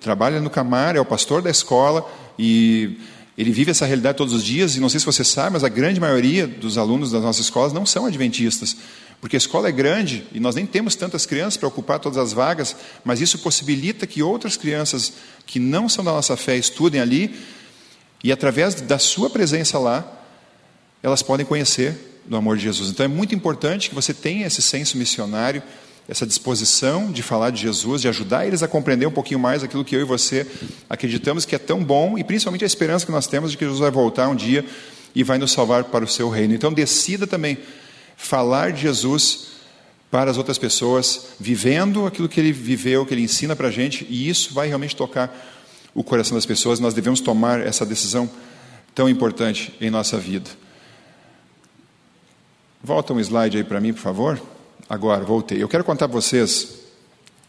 [0.00, 2.04] trabalha no Camar, é o pastor da escola,
[2.38, 2.98] e
[3.36, 5.68] ele vive essa realidade todos os dias, e não sei se você sabe, mas a
[5.68, 8.76] grande maioria dos alunos das nossas escolas não são adventistas.
[9.20, 12.32] Porque a escola é grande e nós nem temos tantas crianças para ocupar todas as
[12.32, 15.12] vagas, mas isso possibilita que outras crianças
[15.46, 17.34] que não são da nossa fé estudem ali
[18.22, 20.04] e através da sua presença lá,
[21.02, 22.90] elas podem conhecer do amor de Jesus.
[22.90, 25.62] Então é muito importante que você tenha esse senso missionário,
[26.08, 29.84] essa disposição de falar de Jesus, de ajudar eles a compreender um pouquinho mais aquilo
[29.84, 30.46] que eu e você
[30.88, 33.80] acreditamos que é tão bom e principalmente a esperança que nós temos de que Jesus
[33.80, 34.64] vai voltar um dia
[35.14, 36.54] e vai nos salvar para o seu reino.
[36.54, 37.58] Então decida também
[38.16, 39.48] falar de Jesus
[40.10, 44.06] para as outras pessoas, vivendo aquilo que ele viveu, que ele ensina para a gente,
[44.08, 45.34] e isso vai realmente tocar
[45.92, 46.78] o coração das pessoas.
[46.78, 48.30] Nós devemos tomar essa decisão
[48.94, 50.48] tão importante em nossa vida.
[52.82, 54.40] Volta um slide aí para mim, por favor.
[54.88, 55.60] Agora, voltei.
[55.60, 56.76] Eu quero contar para vocês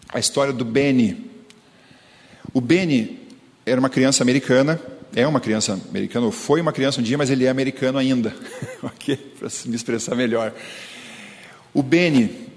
[0.09, 1.29] a história do Benny.
[2.51, 3.19] O Benny
[3.63, 4.81] era uma criança americana,
[5.15, 8.35] é uma criança americana, ou foi uma criança um dia, mas ele é americano ainda.
[8.81, 9.15] ok?
[9.39, 10.51] Para me expressar melhor.
[11.73, 12.47] O Benny,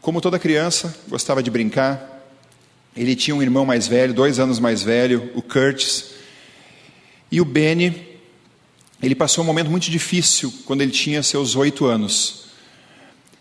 [0.00, 2.22] como toda criança, gostava de brincar.
[2.96, 6.14] Ele tinha um irmão mais velho, dois anos mais velho, o Curtis.
[7.32, 8.20] E o Benny,
[9.02, 12.43] ele passou um momento muito difícil quando ele tinha seus oito anos.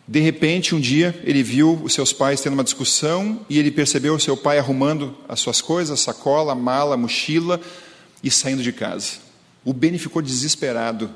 [0.08, 4.16] De repente, um dia, ele viu os seus pais tendo uma discussão e ele percebeu
[4.16, 7.60] o seu pai arrumando as suas coisas, sacola, mala, mochila,
[8.22, 9.14] e saindo de casa.
[9.64, 11.10] O Benny ficou desesperado.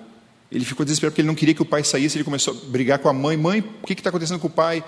[0.50, 2.18] Ele ficou desesperado porque ele não queria que o pai saísse.
[2.18, 4.84] Ele começou a brigar com a mãe: Mãe, o que está acontecendo com o pai?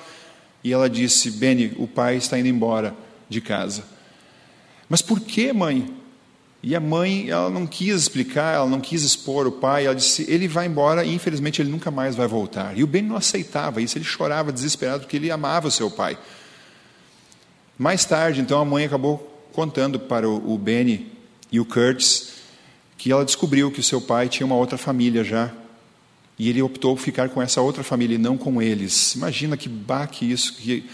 [0.63, 2.95] E ela disse: Benny, o pai está indo embora
[3.27, 3.83] de casa.
[4.87, 5.98] Mas por que, mãe?
[6.61, 9.85] E a mãe, ela não quis explicar, ela não quis expor o pai.
[9.85, 12.77] Ela disse: Ele vai embora e infelizmente ele nunca mais vai voltar.
[12.77, 13.97] E o Benny não aceitava isso.
[13.97, 16.17] Ele chorava desesperado porque ele amava o seu pai.
[17.77, 21.07] Mais tarde, então, a mãe acabou contando para o Benny
[21.49, 22.33] e o Curtis,
[22.97, 25.51] que ela descobriu que o seu pai tinha uma outra família já.
[26.37, 29.15] E ele optou por ficar com essa outra família e não com eles.
[29.15, 30.85] Imagina que baque isso que,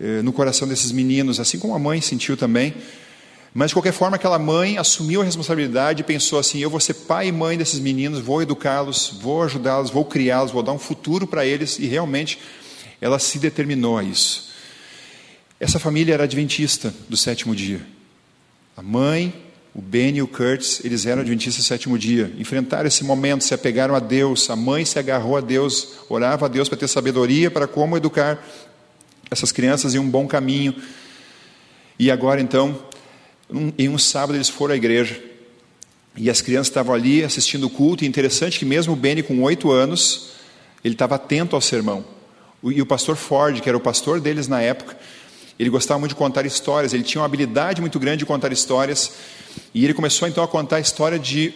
[0.00, 2.72] eh, no coração desses meninos, assim como a mãe sentiu também.
[3.58, 6.92] Mas, de qualquer forma, aquela mãe assumiu a responsabilidade e pensou assim: eu vou ser
[6.92, 11.26] pai e mãe desses meninos, vou educá-los, vou ajudá-los, vou criá-los, vou dar um futuro
[11.26, 11.78] para eles.
[11.78, 12.38] E realmente
[13.00, 14.50] ela se determinou a isso.
[15.58, 17.80] Essa família era adventista do sétimo dia.
[18.76, 19.32] A mãe,
[19.74, 22.30] o Ben e o Curtis, eles eram adventistas do sétimo dia.
[22.36, 24.50] Enfrentaram esse momento, se apegaram a Deus.
[24.50, 28.38] A mãe se agarrou a Deus, orava a Deus para ter sabedoria para como educar
[29.30, 30.74] essas crianças em um bom caminho.
[31.98, 32.78] E agora, então,
[33.78, 35.22] em um sábado, eles foram à igreja.
[36.16, 38.04] E as crianças estavam ali assistindo o culto.
[38.04, 40.30] E interessante que, mesmo o Benny, com oito anos,
[40.82, 42.04] ele estava atento ao sermão.
[42.64, 44.96] E o pastor Ford, que era o pastor deles na época,
[45.58, 46.92] ele gostava muito de contar histórias.
[46.92, 49.12] Ele tinha uma habilidade muito grande de contar histórias.
[49.74, 51.52] E ele começou então a contar a história de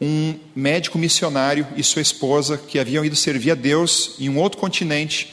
[0.00, 4.58] um médico missionário e sua esposa que haviam ido servir a Deus em um outro
[4.58, 5.32] continente.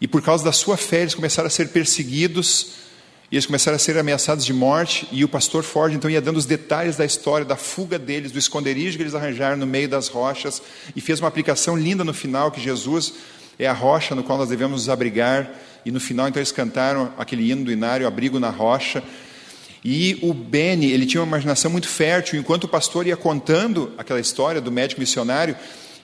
[0.00, 2.83] E por causa da sua fé, eles começaram a ser perseguidos,
[3.34, 5.08] e eles começaram a ser ameaçados de morte.
[5.10, 8.38] E o pastor Ford então ia dando os detalhes da história, da fuga deles, do
[8.38, 10.62] esconderijo que eles arranjaram no meio das rochas,
[10.94, 13.14] e fez uma aplicação linda no final: que Jesus
[13.58, 15.50] é a rocha no qual nós devemos nos abrigar.
[15.84, 19.02] E no final, então, eles cantaram aquele hino do inário, Abrigo na Rocha.
[19.84, 24.20] E o Benny, ele tinha uma imaginação muito fértil, enquanto o pastor ia contando aquela
[24.20, 25.56] história do médico missionário,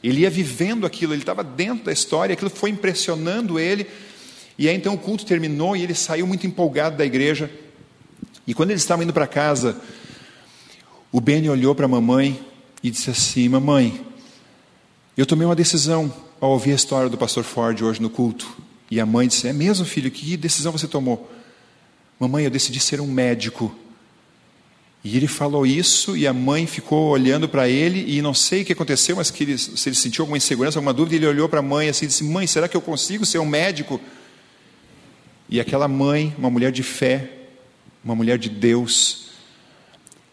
[0.02, 3.86] ele ia vivendo aquilo, ele estava dentro da história, aquilo foi impressionando ele,
[4.60, 7.50] E aí então o culto terminou e ele saiu muito empolgado da igreja.
[8.46, 9.80] E quando ele estava indo para casa,
[11.10, 12.38] o Benny olhou para a mamãe
[12.82, 14.04] e disse assim: Mamãe,
[15.16, 18.54] eu tomei uma decisão ao ouvir a história do pastor Ford hoje no culto.
[18.90, 20.10] E a mãe disse: É mesmo, filho?
[20.10, 21.32] Que decisão você tomou?
[22.18, 23.74] Mamãe, eu decidi ser um médico.
[25.02, 28.64] E ele falou isso e a mãe ficou olhando para ele e não sei o
[28.66, 31.60] que aconteceu, mas que ele, se ele sentiu alguma insegurança, alguma dúvida, ele olhou para
[31.60, 33.98] a mãe assim e disse: Mãe, será que eu consigo ser um médico?
[35.50, 37.28] E aquela mãe, uma mulher de fé,
[38.04, 39.30] uma mulher de Deus,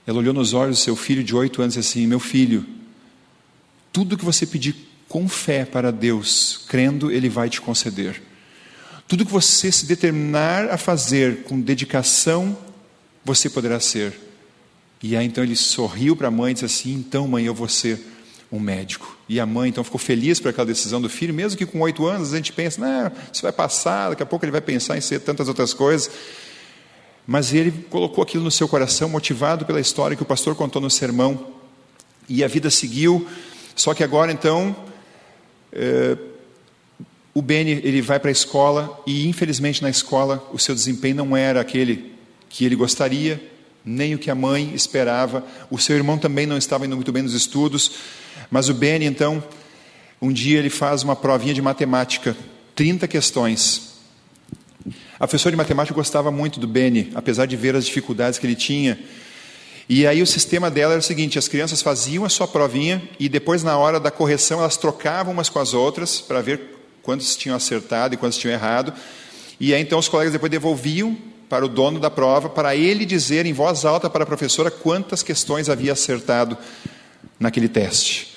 [0.05, 2.63] ela olhou nos olhos do seu filho de oito anos e disse assim: Meu filho,
[3.91, 4.75] tudo que você pedir
[5.09, 8.21] com fé para Deus, crendo, Ele vai te conceder.
[9.07, 12.55] Tudo que você se determinar a fazer com dedicação,
[13.25, 14.13] você poderá ser.
[15.01, 17.67] E aí então ele sorriu para a mãe e disse assim: Então, mãe, eu vou
[17.67, 17.99] ser
[18.51, 19.17] um médico.
[19.27, 22.05] E a mãe então ficou feliz por aquela decisão do filho, mesmo que com oito
[22.05, 25.01] anos a gente pensa, não, isso vai passar, daqui a pouco ele vai pensar em
[25.01, 26.09] ser tantas outras coisas.
[27.25, 30.89] Mas ele colocou aquilo no seu coração, motivado pela história que o pastor contou no
[30.89, 31.47] sermão.
[32.29, 33.27] E a vida seguiu,
[33.75, 34.75] só que agora então.
[35.71, 36.17] É,
[37.37, 41.37] o Benny ele vai para a escola e infelizmente na escola o seu desempenho não
[41.37, 42.11] era aquele
[42.49, 43.39] que ele gostaria,
[43.87, 45.45] nem o que a mãe esperava.
[45.71, 47.91] O seu irmão também não estava indo muito bem nos estudos,
[48.51, 49.41] mas o Benny então
[50.21, 52.35] um dia ele faz uma provinha de matemática,
[52.75, 53.93] 30 questões.
[55.15, 58.55] A professora de matemática gostava muito do Benny, apesar de ver as dificuldades que ele
[58.55, 58.99] tinha.
[59.87, 63.29] E aí o sistema dela era o seguinte: as crianças faziam a sua provinha e
[63.29, 66.59] depois, na hora da correção, elas trocavam umas com as outras para ver
[67.01, 68.93] quantos tinham acertado e quantos tinham errado.
[69.59, 71.17] E aí então os colegas depois devolviam
[71.49, 75.23] para o dono da prova, para ele dizer em voz alta para a professora quantas
[75.23, 76.57] questões havia acertado
[77.39, 78.35] naquele teste.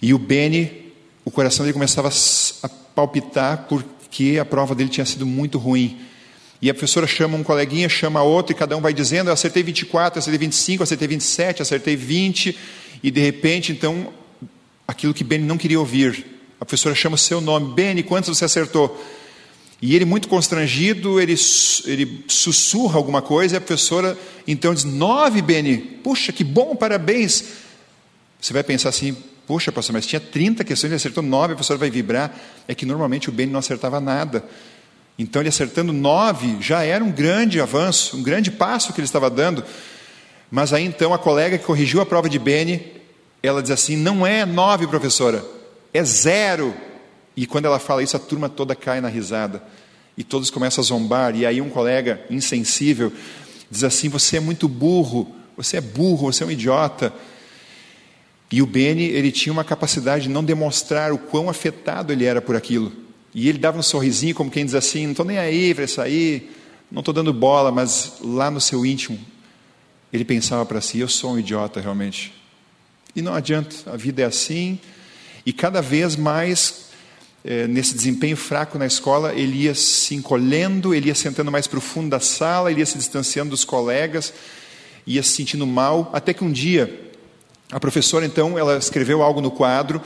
[0.00, 0.92] E o Benny,
[1.24, 2.08] o coração dele começava
[2.62, 6.00] a palpitar porque a prova dele tinha sido muito ruim.
[6.60, 9.62] E a professora chama um coleguinha, chama outro, e cada um vai dizendo: eu acertei
[9.62, 12.58] 24, acertei 25, acertei 27, acertei 20,
[13.02, 14.12] e de repente, então,
[14.88, 16.24] aquilo que Benny não queria ouvir,
[16.58, 18.98] a professora chama o seu nome, Benny, quantos você acertou?
[19.80, 21.34] E ele, muito constrangido, ele,
[21.84, 27.44] ele sussurra alguma coisa, e a professora então diz: Nove, Benny, puxa, que bom, parabéns.
[28.40, 31.78] Você vai pensar assim: Puxa, pastor, mas tinha 30 questões, ele acertou nove, a professora
[31.78, 32.34] vai vibrar.
[32.66, 34.44] É que normalmente o Benny não acertava nada.
[35.18, 39.30] Então, ele acertando nove já era um grande avanço, um grande passo que ele estava
[39.30, 39.64] dando.
[40.50, 42.92] Mas aí então a colega que corrigiu a prova de Benny,
[43.42, 45.44] ela diz assim: Não é nove, professora,
[45.94, 46.74] é zero.
[47.36, 49.62] E quando ela fala isso, a turma toda cai na risada.
[50.16, 51.36] E todos começam a zombar.
[51.36, 53.12] E aí um colega insensível
[53.70, 57.12] diz assim: Você é muito burro, você é burro, você é um idiota.
[58.50, 62.40] E o Beni, ele tinha uma capacidade de não demonstrar o quão afetado ele era
[62.40, 62.92] por aquilo.
[63.34, 66.50] E ele dava um sorrisinho, como quem diz assim: Não estou nem aí para aí,
[66.90, 69.18] não estou dando bola, mas lá no seu íntimo,
[70.10, 72.32] ele pensava para si: Eu sou um idiota realmente.
[73.14, 74.78] E não adianta, a vida é assim,
[75.44, 76.85] e cada vez mais,
[77.68, 81.82] nesse desempenho fraco na escola, ele ia se encolhendo, ele ia sentando mais para o
[81.82, 84.32] fundo da sala, ele ia se distanciando dos colegas,
[85.06, 87.12] ia se sentindo mal, até que um dia,
[87.70, 90.02] a professora então, ela escreveu algo no quadro,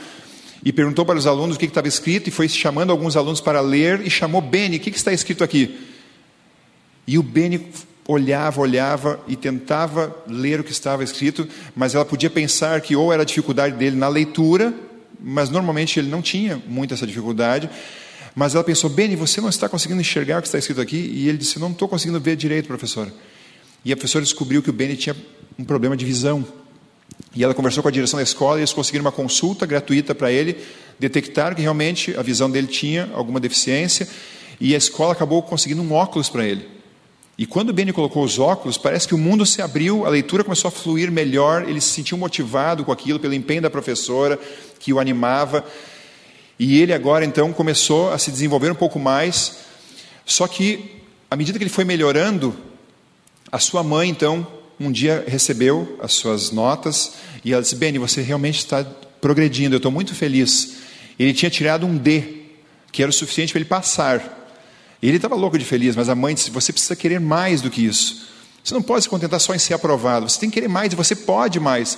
[0.63, 3.59] e perguntou para os alunos o que estava escrito, e foi chamando alguns alunos para
[3.59, 5.79] ler, e chamou Beni, o que, que está escrito aqui?
[7.07, 7.71] E o Beni
[8.07, 13.11] olhava, olhava e tentava ler o que estava escrito, mas ela podia pensar que ou
[13.11, 14.71] era a dificuldade dele na leitura,
[15.21, 17.69] mas normalmente ele não tinha muito essa dificuldade.
[18.33, 20.97] Mas ela pensou, Beni, você não está conseguindo enxergar o que está escrito aqui?
[20.97, 23.13] E ele disse, não estou conseguindo ver direito, professora.
[23.83, 25.15] E a professora descobriu que o Beni tinha
[25.59, 26.45] um problema de visão.
[27.35, 30.31] E ela conversou com a direção da escola e eles conseguiram uma consulta gratuita para
[30.31, 30.57] ele,
[30.99, 34.07] detectaram que realmente a visão dele tinha alguma deficiência
[34.59, 36.80] e a escola acabou conseguindo um óculos para ele.
[37.41, 40.43] E quando o Benny colocou os óculos, parece que o mundo se abriu, a leitura
[40.43, 44.39] começou a fluir melhor, ele se sentiu motivado com aquilo, pelo empenho da professora,
[44.79, 45.65] que o animava.
[46.59, 49.55] E ele agora então começou a se desenvolver um pouco mais.
[50.23, 51.01] Só que,
[51.31, 52.55] à medida que ele foi melhorando,
[53.51, 54.45] a sua mãe então,
[54.79, 57.13] um dia recebeu as suas notas
[57.43, 58.85] e ela disse: Benny, você realmente está
[59.19, 60.75] progredindo, eu estou muito feliz.
[61.17, 62.43] Ele tinha tirado um D,
[62.91, 64.40] que era o suficiente para ele passar.
[65.01, 67.85] Ele estava louco de feliz, mas a mãe disse: Você precisa querer mais do que
[67.85, 68.27] isso.
[68.63, 70.95] Você não pode se contentar só em ser aprovado, você tem que querer mais e
[70.95, 71.97] você pode mais.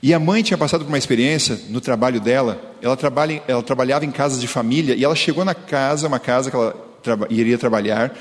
[0.00, 2.76] E a mãe tinha passado por uma experiência no trabalho dela.
[2.80, 6.50] Ela, trabalha, ela trabalhava em casas de família e ela chegou na casa, uma casa
[6.50, 6.72] que ela
[7.02, 8.16] traba, iria trabalhar.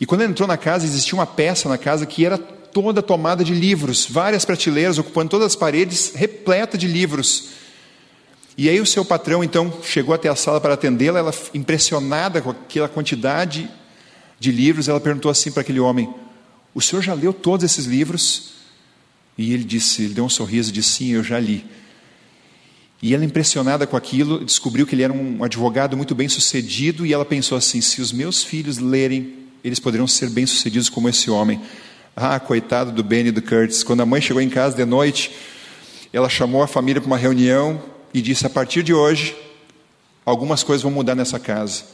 [0.00, 3.44] E quando ela entrou na casa, existia uma peça na casa que era toda tomada
[3.44, 7.50] de livros, várias prateleiras ocupando todas as paredes, repleta de livros.
[8.56, 12.50] E aí o seu patrão então chegou até a sala para atendê-la, ela impressionada com
[12.50, 13.68] aquela quantidade
[14.38, 16.12] de livros, ela perguntou assim para aquele homem:
[16.74, 18.52] "O senhor já leu todos esses livros?"
[19.38, 21.64] E ele disse, ele deu um sorriso e disse: "Sim, eu já li."
[23.02, 27.12] E ela, impressionada com aquilo, descobriu que ele era um advogado muito bem sucedido, e
[27.12, 31.28] ela pensou assim: se os meus filhos lerem, eles poderiam ser bem sucedidos como esse
[31.28, 31.60] homem.
[32.14, 33.82] Ah, coitado do Benny e do Curtis.
[33.82, 35.32] Quando a mãe chegou em casa de noite,
[36.12, 37.82] ela chamou a família para uma reunião
[38.12, 39.36] e disse: a partir de hoje,
[40.24, 41.84] algumas coisas vão mudar nessa casa.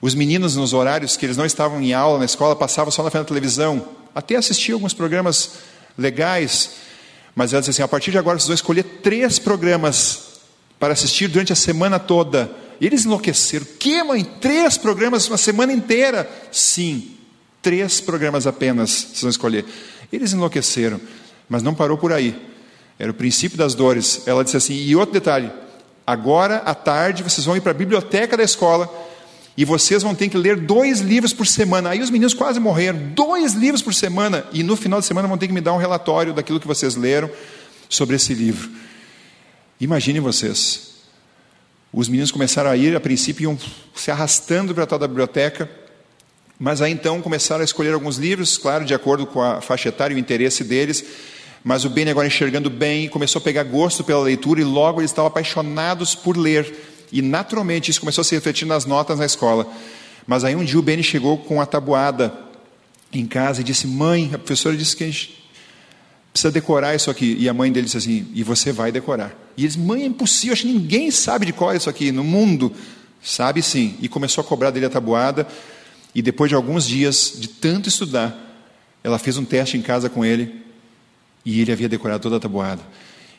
[0.00, 3.10] Os meninos, nos horários que eles não estavam em aula na escola, passavam só na
[3.10, 3.84] frente da televisão,
[4.14, 5.52] até assistiam alguns programas
[5.96, 6.70] legais,
[7.34, 10.40] mas ela disse assim: a partir de agora vocês vão escolher três programas
[10.78, 12.50] para assistir durante a semana toda.
[12.80, 13.66] E eles enlouqueceram.
[13.78, 14.24] Que, mãe?
[14.40, 16.30] Três programas uma semana inteira?
[16.52, 17.16] Sim,
[17.60, 19.64] três programas apenas vocês vão escolher.
[20.12, 21.00] Eles enlouqueceram,
[21.48, 22.36] mas não parou por aí.
[22.98, 24.22] Era o princípio das dores.
[24.26, 25.50] Ela disse assim: e outro detalhe,
[26.06, 28.92] agora à tarde vocês vão ir para a biblioteca da escola
[29.56, 31.90] e vocês vão ter que ler dois livros por semana.
[31.90, 32.98] Aí os meninos quase morreram.
[33.14, 34.44] Dois livros por semana.
[34.52, 36.94] E no final de semana vão ter que me dar um relatório daquilo que vocês
[36.94, 37.30] leram
[37.88, 38.70] sobre esse livro.
[39.80, 40.88] Imaginem vocês.
[41.92, 43.58] Os meninos começaram a ir, a princípio iam
[43.94, 45.70] se arrastando para a tal da biblioteca,
[46.58, 50.14] mas aí então começaram a escolher alguns livros, claro, de acordo com a faixa etária
[50.14, 51.04] e o interesse deles.
[51.64, 55.10] Mas o Ben agora enxergando bem, começou a pegar gosto pela leitura e logo eles
[55.10, 57.06] estavam apaixonados por ler.
[57.10, 59.66] E naturalmente isso começou a se refletir nas notas na escola.
[60.26, 62.32] Mas aí um dia o Ben chegou com a tabuada
[63.12, 65.44] em casa e disse: Mãe, a professora disse que a gente
[66.32, 67.36] precisa decorar isso aqui.
[67.38, 69.34] E a mãe dele disse assim: E você vai decorar.
[69.56, 72.72] E eles, mãe, é impossível, acho que ninguém sabe de é isso aqui no mundo.
[73.22, 73.96] Sabe sim.
[74.00, 75.46] E começou a cobrar dele a tabuada.
[76.14, 78.36] E depois de alguns dias de tanto estudar,
[79.02, 80.62] ela fez um teste em casa com ele.
[81.48, 82.82] E ele havia decorado toda a tabuada.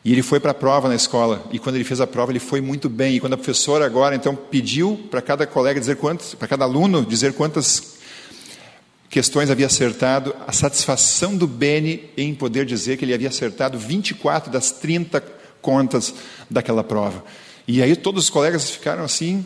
[0.03, 1.47] E ele foi para a prova na escola.
[1.51, 3.15] E quando ele fez a prova, ele foi muito bem.
[3.15, 7.05] E quando a professora agora então pediu para cada colega dizer quantos, para cada aluno
[7.05, 7.99] dizer quantas
[9.11, 14.51] questões havia acertado, a satisfação do Beni em poder dizer que ele havia acertado 24
[14.51, 15.21] das 30
[15.61, 16.11] contas
[16.49, 17.23] daquela prova.
[17.67, 19.45] E aí todos os colegas ficaram assim,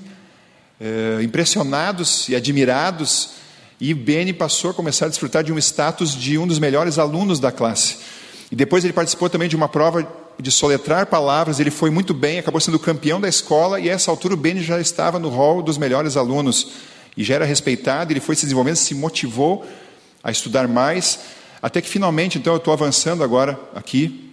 [0.79, 3.31] é, impressionados e admirados,
[3.77, 7.41] e Beni passou a começar a desfrutar de um status de um dos melhores alunos
[7.41, 8.22] da classe.
[8.53, 10.07] E depois ele participou também de uma prova
[10.39, 14.11] de soletrar palavras, ele foi muito bem, acabou sendo campeão da escola, e a essa
[14.11, 16.67] altura o Beni já estava no hall dos melhores alunos
[17.17, 19.65] e já era respeitado, ele foi se desenvolvendo, se motivou
[20.23, 21.21] a estudar mais,
[21.63, 24.31] até que finalmente, então eu estou avançando agora aqui,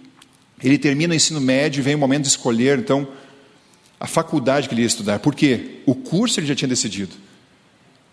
[0.63, 3.07] ele termina o ensino médio vem o momento de escolher, então,
[3.99, 5.17] a faculdade que ele ia estudar.
[5.17, 5.79] Por quê?
[5.83, 7.15] O curso ele já tinha decidido.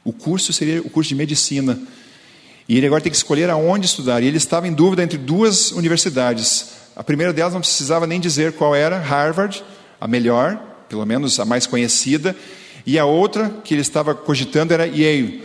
[0.03, 1.79] O curso seria o curso de medicina.
[2.69, 4.23] E ele agora tem que escolher aonde estudar.
[4.23, 6.73] E ele estava em dúvida entre duas universidades.
[6.95, 9.65] A primeira delas não precisava nem dizer qual era, Harvard,
[10.01, 10.57] a melhor,
[10.89, 12.37] pelo menos a mais conhecida,
[12.85, 15.45] e a outra que ele estava cogitando era Yale.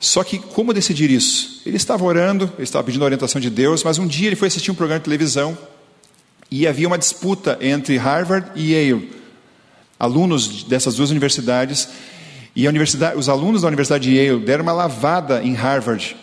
[0.00, 1.62] Só que como decidir isso?
[1.66, 4.48] Ele estava orando, ele estava pedindo a orientação de Deus, mas um dia ele foi
[4.48, 5.58] assistir um programa de televisão
[6.50, 9.10] e havia uma disputa entre Harvard e Yale,
[9.98, 11.88] alunos dessas duas universidades,
[12.54, 12.66] e
[13.16, 16.16] os alunos da Universidade de Yale deram uma lavada em Harvard.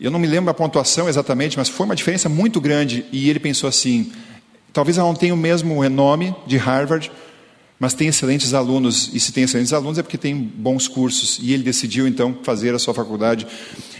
[0.00, 3.04] Eu não me lembro a pontuação exatamente, mas foi uma diferença muito grande.
[3.10, 4.12] E ele pensou assim:
[4.72, 7.10] talvez ela não tenha o mesmo renome de Harvard,
[7.80, 11.38] mas tem excelentes alunos, e se tem excelentes alunos é porque tem bons cursos.
[11.42, 13.46] E ele decidiu então fazer a sua faculdade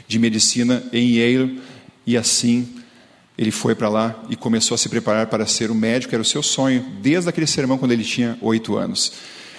[0.07, 1.61] de medicina em Yale,
[2.07, 2.68] e assim
[3.36, 6.24] ele foi para lá e começou a se preparar para ser o médico, era o
[6.24, 9.12] seu sonho, desde aquele sermão quando ele tinha oito anos.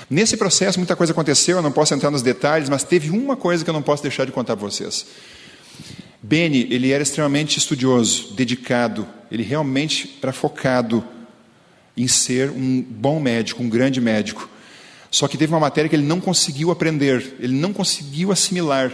[0.10, 3.64] Nesse processo, muita coisa aconteceu, eu não posso entrar nos detalhes, mas teve uma coisa
[3.64, 5.06] que eu não posso deixar de contar para vocês.
[6.22, 11.04] Benny, ele era extremamente estudioso, dedicado, ele realmente era focado
[11.96, 14.50] em ser um bom médico, um grande médico.
[15.12, 18.92] Só que teve uma matéria que ele não conseguiu aprender, ele não conseguiu assimilar.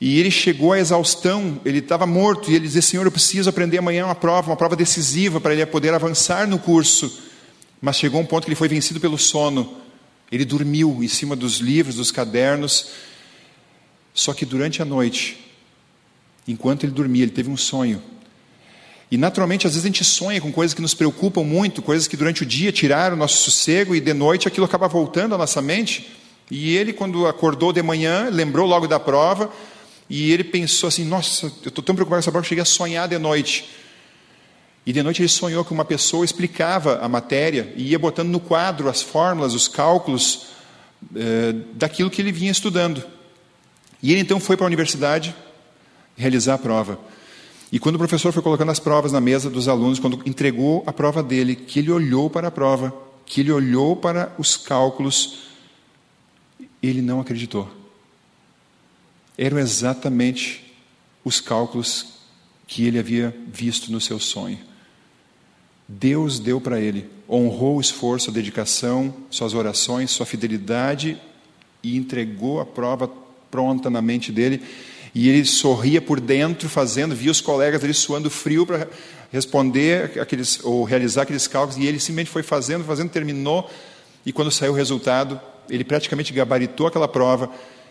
[0.00, 3.78] E ele chegou à exaustão, ele estava morto, e ele dizia: Senhor, eu preciso aprender
[3.78, 7.22] amanhã uma prova, uma prova decisiva para ele poder avançar no curso.
[7.80, 9.83] Mas chegou um ponto que ele foi vencido pelo sono.
[10.30, 12.88] Ele dormiu em cima dos livros, dos cadernos.
[14.12, 15.38] Só que durante a noite,
[16.46, 18.02] enquanto ele dormia, ele teve um sonho.
[19.10, 22.16] E naturalmente, às vezes a gente sonha com coisas que nos preocupam muito, coisas que
[22.16, 25.62] durante o dia tiraram o nosso sossego e de noite aquilo acaba voltando à nossa
[25.62, 26.10] mente.
[26.50, 29.50] E ele, quando acordou de manhã, lembrou logo da prova
[30.08, 32.66] e ele pensou assim: Nossa, eu estou tão preocupado com essa prova que cheguei a
[32.66, 33.68] sonhar de noite.
[34.86, 38.40] E de noite ele sonhou que uma pessoa explicava a matéria e ia botando no
[38.40, 40.48] quadro as fórmulas, os cálculos
[41.16, 43.02] eh, daquilo que ele vinha estudando.
[44.02, 45.34] E ele então foi para a universidade
[46.16, 46.98] realizar a prova.
[47.72, 50.92] E quando o professor foi colocando as provas na mesa dos alunos, quando entregou a
[50.92, 55.44] prova dele, que ele olhou para a prova, que ele olhou para os cálculos,
[56.82, 57.68] ele não acreditou.
[59.36, 60.74] Eram exatamente
[61.24, 62.14] os cálculos
[62.66, 64.58] que ele havia visto no seu sonho.
[65.86, 71.20] Deus deu para ele, honrou o esforço, a dedicação, suas orações, sua fidelidade
[71.82, 73.10] e entregou a prova
[73.50, 74.62] pronta na mente dele.
[75.14, 78.88] E ele sorria por dentro, fazendo, via os colegas ali suando frio para
[79.30, 83.70] responder aqueles, ou realizar aqueles cálculos, e ele simplesmente foi fazendo, fazendo, terminou,
[84.26, 87.48] e quando saiu o resultado, ele praticamente gabaritou aquela prova,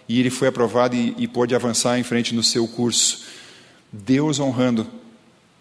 [0.09, 3.23] e ele foi aprovado e, e pôde avançar em frente no seu curso.
[3.89, 4.85] Deus honrando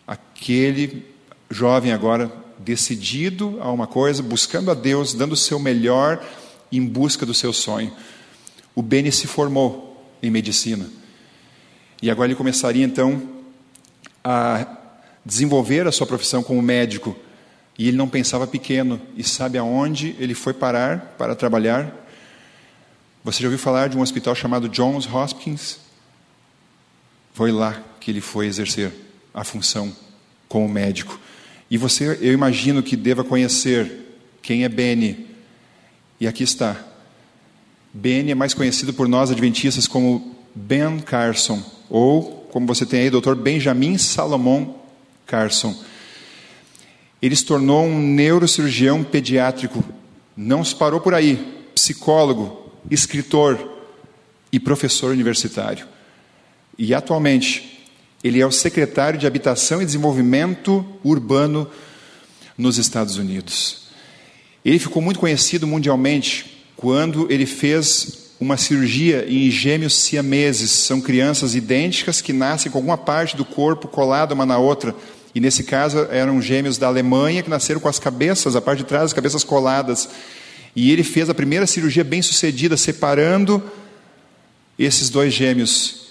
[0.07, 1.12] aquele
[1.53, 6.25] jovem agora decidido a uma coisa, buscando a Deus, dando o seu melhor
[6.71, 7.93] em busca do seu sonho.
[8.75, 10.89] O Beni se formou em medicina.
[12.01, 13.23] E agora ele começaria então
[14.25, 14.67] a
[15.25, 17.17] desenvolver a sua profissão como médico.
[17.79, 19.01] E ele não pensava pequeno.
[19.17, 21.95] E sabe aonde ele foi parar para trabalhar?
[23.23, 25.79] Você já ouviu falar de um hospital chamado Johns Hopkins?
[27.35, 28.93] Foi lá que ele foi exercer
[29.35, 29.95] a função
[30.49, 31.19] como médico.
[31.73, 33.91] E você, eu imagino que deva conhecer
[34.43, 35.27] quem é Benny.
[36.21, 36.77] E aqui está.
[37.95, 43.11] Benny é mais conhecido por nós adventistas como Ben Carson, ou como você tem aí,
[43.11, 43.35] Dr.
[43.35, 44.75] Benjamin Salomon
[45.27, 45.75] Carson.
[47.23, 49.83] Ele se tornou um neurocirurgião pediátrico.
[50.37, 51.37] Não se parou por aí.
[51.75, 53.81] Psicólogo, escritor
[54.53, 55.89] e professor universitário.
[56.77, 57.72] E atualmente
[58.23, 61.69] ele é o secretário de Habitação e Desenvolvimento Urbano
[62.57, 63.83] nos Estados Unidos.
[64.65, 70.71] Ele ficou muito conhecido mundialmente quando ele fez uma cirurgia em gêmeos siameses.
[70.71, 74.95] São crianças idênticas que nascem com alguma parte do corpo colada uma na outra.
[75.35, 78.85] E nesse caso eram gêmeos da Alemanha que nasceram com as cabeças, a parte de
[78.85, 80.09] trás, as cabeças coladas.
[80.77, 83.63] E ele fez a primeira cirurgia bem sucedida, separando
[84.79, 86.02] esses dois gêmeos.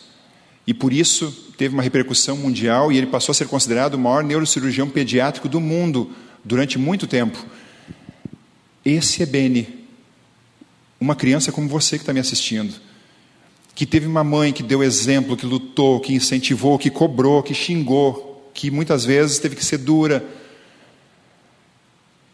[0.66, 4.24] E por isso teve uma repercussão mundial e ele passou a ser considerado o maior
[4.24, 6.12] neurocirurgião pediátrico do mundo
[6.44, 7.44] durante muito tempo.
[8.84, 9.86] Esse é Beni,
[11.00, 12.74] uma criança como você que está me assistindo,
[13.76, 18.52] que teve uma mãe que deu exemplo, que lutou, que incentivou, que cobrou, que xingou,
[18.54, 20.26] que muitas vezes teve que ser dura.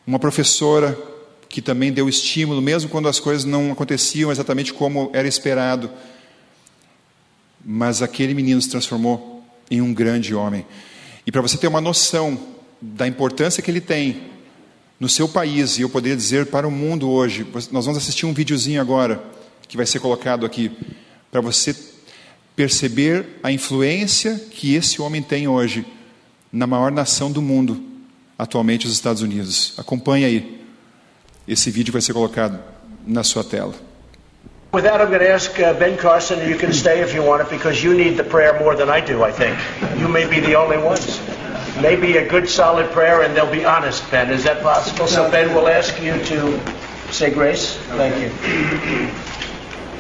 [0.06, 0.98] Uma professora
[1.50, 5.90] que também deu estímulo, mesmo quando as coisas não aconteciam exatamente como era esperado.
[7.64, 10.66] Mas aquele menino se transformou em um grande homem.
[11.26, 12.40] E para você ter uma noção
[12.82, 14.22] da importância que ele tem
[15.00, 18.34] no seu país, e eu poderia dizer para o mundo hoje, nós vamos assistir um
[18.34, 19.24] videozinho agora,
[19.68, 20.72] que vai ser colocado aqui,
[21.30, 21.76] para você
[22.56, 25.86] perceber a influência que esse homem tem hoje
[26.52, 27.84] na maior nação do mundo,
[28.38, 29.74] atualmente os Estados Unidos.
[29.78, 30.62] Acompanhe aí.
[31.48, 32.60] Esse vídeo vai ser colocado
[33.06, 33.87] na sua tela.
[34.74, 37.42] With that, I'm going to ask uh, Ben Carson, you can stay if you want
[37.42, 39.58] it, because you need the prayer more than I do, I think.
[39.98, 41.22] You may be the only ones.
[41.82, 44.30] Maybe a good, solid prayer, and they'll be honest, Ben.
[44.30, 45.08] Is that possible?
[45.08, 46.60] So, Ben, we'll ask you to
[47.14, 47.78] say grace.
[47.78, 48.30] Thank you.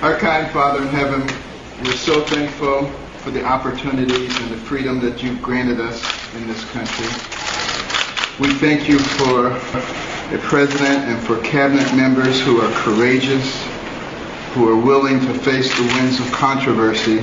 [0.01, 1.21] Our kind Father in heaven,
[1.83, 2.87] we're so thankful
[3.19, 6.03] for the opportunities and the freedom that you've granted us
[6.35, 7.07] in this country.
[8.39, 9.49] We thank you for
[10.29, 13.66] the president and for cabinet members who are courageous,
[14.57, 17.19] who are willing to face the winds of controversy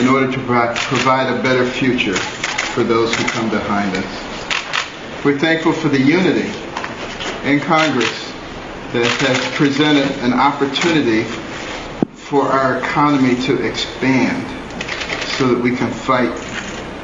[0.00, 5.24] in order to provide a better future for those who come behind us.
[5.24, 6.50] We're thankful for the unity
[7.44, 8.32] in Congress
[8.92, 11.22] that has presented an opportunity
[12.14, 14.44] for our economy to expand
[15.38, 16.34] so that we can fight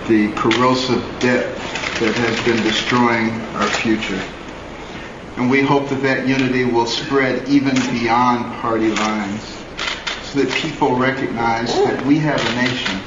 [0.08, 1.54] the corrosive debt
[2.00, 4.20] that has been destroying our future.
[5.36, 9.42] And we hope that that unity will spread even beyond party lines
[10.22, 13.00] so that people recognize that we have a nation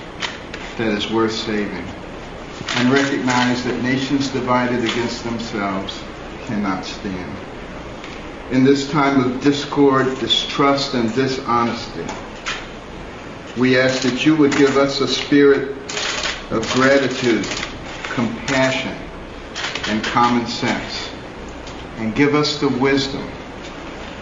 [0.77, 1.85] that is worth saving
[2.75, 5.97] and recognize that nations divided against themselves
[6.45, 7.35] cannot stand.
[8.51, 12.05] In this time of discord, distrust, and dishonesty,
[13.57, 15.77] we ask that you would give us a spirit
[16.51, 17.45] of gratitude,
[18.13, 18.95] compassion,
[19.87, 21.06] and common sense
[21.97, 23.27] and give us the wisdom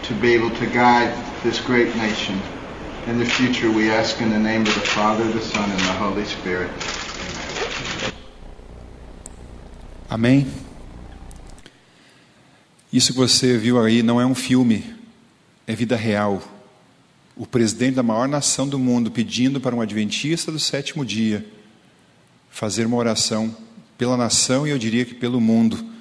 [0.03, 1.13] to be able to guide
[1.43, 2.39] this great nation.
[3.07, 5.93] In the future, we ask in the name of the Father, the Son, and the
[5.93, 6.69] Holy Spirit.
[10.09, 10.47] Amém?
[12.91, 14.95] Isso que você viu aí não é um filme,
[15.67, 16.41] é vida real.
[17.35, 21.45] O presidente da maior nação do mundo pedindo para um adventista do sétimo dia
[22.49, 23.53] fazer uma oração
[23.97, 25.94] pela nação e eu diria que pelo mundo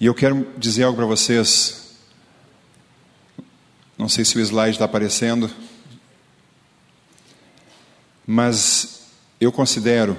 [0.00, 1.94] E eu quero dizer algo para vocês.
[3.96, 5.48] Não sei se o slide está aparecendo,
[8.26, 9.02] mas
[9.40, 10.16] eu considero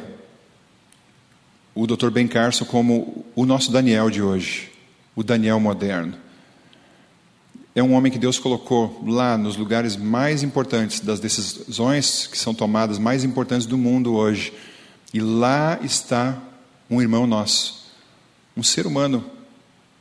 [1.74, 2.10] o Dr.
[2.10, 4.72] Ben Carson como o nosso Daniel de hoje,
[5.14, 6.16] o Daniel moderno.
[7.76, 12.54] É um homem que Deus colocou lá nos lugares mais importantes das decisões que são
[12.54, 14.54] tomadas mais importantes do mundo hoje.
[15.14, 16.42] E lá está
[16.90, 17.92] um irmão nosso,
[18.56, 19.35] um ser humano,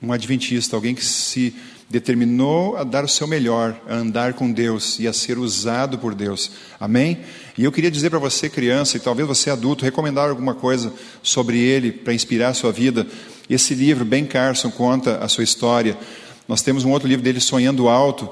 [0.05, 1.55] um adventista, alguém que se
[1.89, 6.15] determinou a dar o seu melhor, a andar com Deus e a ser usado por
[6.15, 6.51] Deus.
[6.81, 7.19] Amém?
[7.57, 10.93] E eu queria dizer para você, criança, e talvez você adulto, recomendar alguma coisa
[11.23, 13.07] sobre ele para inspirar a sua vida.
[13.49, 15.97] Esse livro, Ben Carson, conta a sua história.
[16.49, 18.29] Nós temos um outro livro dele, Sonhando Alto,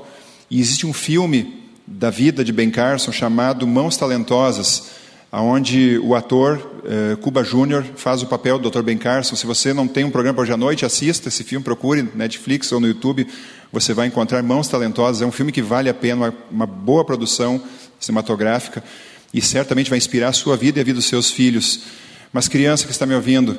[0.51, 5.02] e existe um filme da vida de Ben Carson chamado Mãos Talentosas
[5.41, 8.83] onde o ator eh, Cuba Júnior faz o papel do Dr.
[8.83, 9.35] Ben Carson.
[9.35, 12.79] Se você não tem um programa hoje à noite, assista esse filme, procure Netflix ou
[12.79, 13.27] no YouTube,
[13.73, 15.23] você vai encontrar Mãos Talentosas.
[15.23, 17.63] É um filme que vale a pena, uma, uma boa produção
[17.99, 18.85] cinematográfica
[19.33, 21.85] e certamente vai inspirar a sua vida e a vida dos seus filhos.
[22.31, 23.59] Mas criança que está me ouvindo,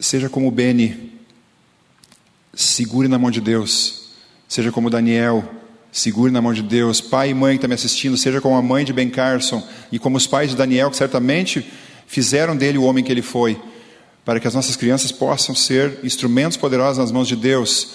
[0.00, 1.12] seja como Beni,
[2.52, 4.08] segure na mão de Deus.
[4.48, 5.48] Seja como Daniel,
[5.94, 7.00] Segure na mão de Deus.
[7.00, 9.98] Pai e mãe que está me assistindo, seja como a mãe de Ben Carson e
[9.98, 11.64] como os pais de Daniel, que certamente
[12.04, 13.56] fizeram dele o homem que ele foi,
[14.24, 17.90] para que as nossas crianças possam ser instrumentos poderosos nas mãos de Deus.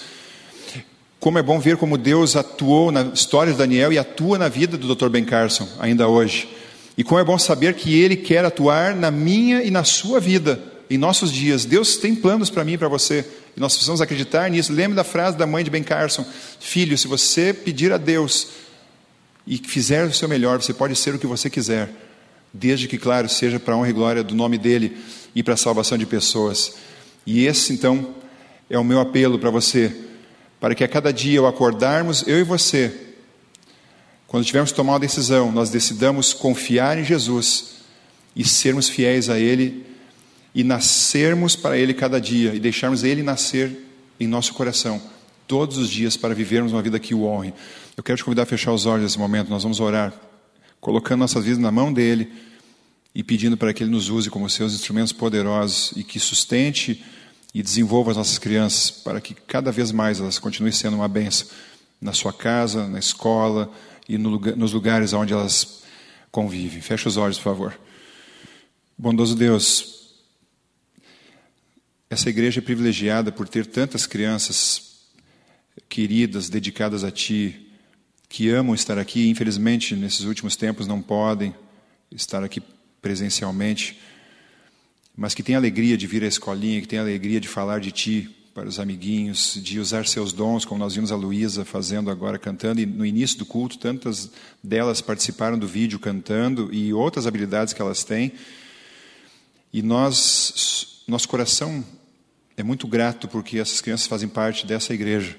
[1.20, 4.78] Como é bom ver como Deus atuou na história de Daniel e atua na vida
[4.78, 5.10] do Dr.
[5.10, 6.48] Ben Carson ainda hoje.
[6.96, 10.58] E como é bom saber que ele quer atuar na minha e na sua vida,
[10.88, 11.66] em nossos dias.
[11.66, 13.26] Deus tem planos para mim e para você.
[13.56, 14.72] E nós precisamos acreditar nisso.
[14.72, 16.24] Lembre da frase da mãe de Ben Carson:
[16.60, 18.48] Filho, se você pedir a Deus
[19.46, 21.90] e fizer o seu melhor, você pode ser o que você quiser,
[22.52, 24.96] desde que, claro, seja para a honra e glória do nome dele
[25.34, 26.74] e para a salvação de pessoas.
[27.26, 28.14] E esse, então,
[28.68, 29.94] é o meu apelo para você,
[30.60, 32.92] para que a cada dia ao acordarmos, eu e você,
[34.26, 37.80] quando tivermos que tomar uma decisão, nós decidamos confiar em Jesus
[38.36, 39.89] e sermos fiéis a Ele
[40.54, 43.70] e nascermos para Ele cada dia e deixarmos Ele nascer
[44.18, 45.00] em nosso coração
[45.46, 47.52] todos os dias para vivermos uma vida que o honre.
[47.96, 50.12] Eu quero te convidar a fechar os olhos nesse momento, nós vamos orar,
[50.80, 52.30] colocando nossas vidas na mão dEle
[53.14, 57.04] e pedindo para que Ele nos use como seus instrumentos poderosos e que sustente
[57.52, 61.48] e desenvolva as nossas crianças para que cada vez mais elas continuem sendo uma benção
[62.00, 63.70] na sua casa, na escola
[64.08, 65.82] e no lugar, nos lugares onde elas
[66.30, 66.80] convivem.
[66.80, 67.80] Feche os olhos, por favor.
[68.96, 69.99] Bondoso Deus,
[72.10, 74.96] essa igreja é privilegiada por ter tantas crianças
[75.88, 77.68] queridas, dedicadas a Ti,
[78.28, 79.28] que amam estar aqui.
[79.28, 81.54] Infelizmente, nesses últimos tempos não podem
[82.10, 82.60] estar aqui
[83.00, 83.96] presencialmente,
[85.16, 88.28] mas que têm alegria de vir à escolinha, que têm alegria de falar de Ti
[88.52, 92.80] para os amiguinhos, de usar seus dons, como nós vimos a Luísa fazendo agora, cantando.
[92.80, 97.80] E no início do culto, tantas delas participaram do vídeo cantando e outras habilidades que
[97.80, 98.32] elas têm.
[99.72, 101.84] E nós, nosso coração
[102.60, 105.34] é muito grato porque essas crianças fazem parte dessa igreja.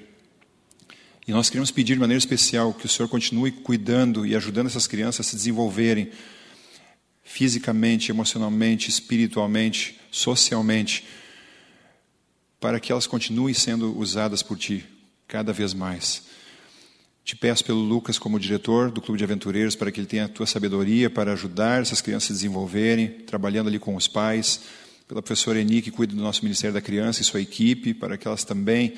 [1.26, 4.88] E nós queremos pedir de maneira especial que o Senhor continue cuidando e ajudando essas
[4.88, 6.10] crianças a se desenvolverem
[7.22, 11.06] fisicamente, emocionalmente, espiritualmente, socialmente,
[12.58, 14.84] para que elas continuem sendo usadas por Ti
[15.28, 16.24] cada vez mais.
[17.24, 20.28] Te peço pelo Lucas como diretor do Clube de Aventureiros para que ele tenha a
[20.28, 24.81] tua sabedoria para ajudar essas crianças a se desenvolverem, trabalhando ali com os pais
[25.12, 28.26] pela professora Eni, que cuida do nosso Ministério da Criança e sua equipe, para que
[28.26, 28.94] elas também,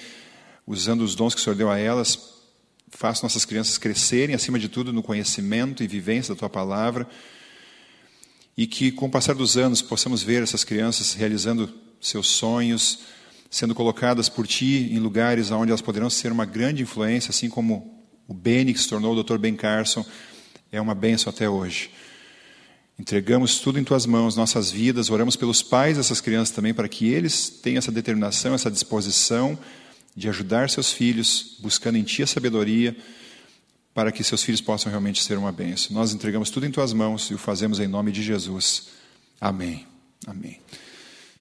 [0.64, 2.34] usando os dons que o Senhor deu a elas,
[2.88, 7.04] façam nossas crianças crescerem, acima de tudo, no conhecimento e vivência da Tua Palavra,
[8.56, 11.68] e que, com o passar dos anos, possamos ver essas crianças realizando
[12.00, 13.00] seus sonhos,
[13.50, 18.04] sendo colocadas por Ti em lugares onde elas poderão ser uma grande influência, assim como
[18.28, 19.36] o Beni, que se tornou o Dr.
[19.36, 20.06] Ben Carson,
[20.70, 21.90] é uma bênção até hoje.
[22.98, 27.08] Entregamos tudo em tuas mãos, nossas vidas, oramos pelos pais dessas crianças também, para que
[27.08, 29.58] eles tenham essa determinação, essa disposição
[30.16, 32.96] de ajudar seus filhos, buscando em ti a sabedoria,
[33.92, 35.92] para que seus filhos possam realmente ser uma bênção.
[35.92, 38.88] Nós entregamos tudo em tuas mãos e o fazemos em nome de Jesus.
[39.40, 39.86] Amém.
[40.26, 40.60] Amém.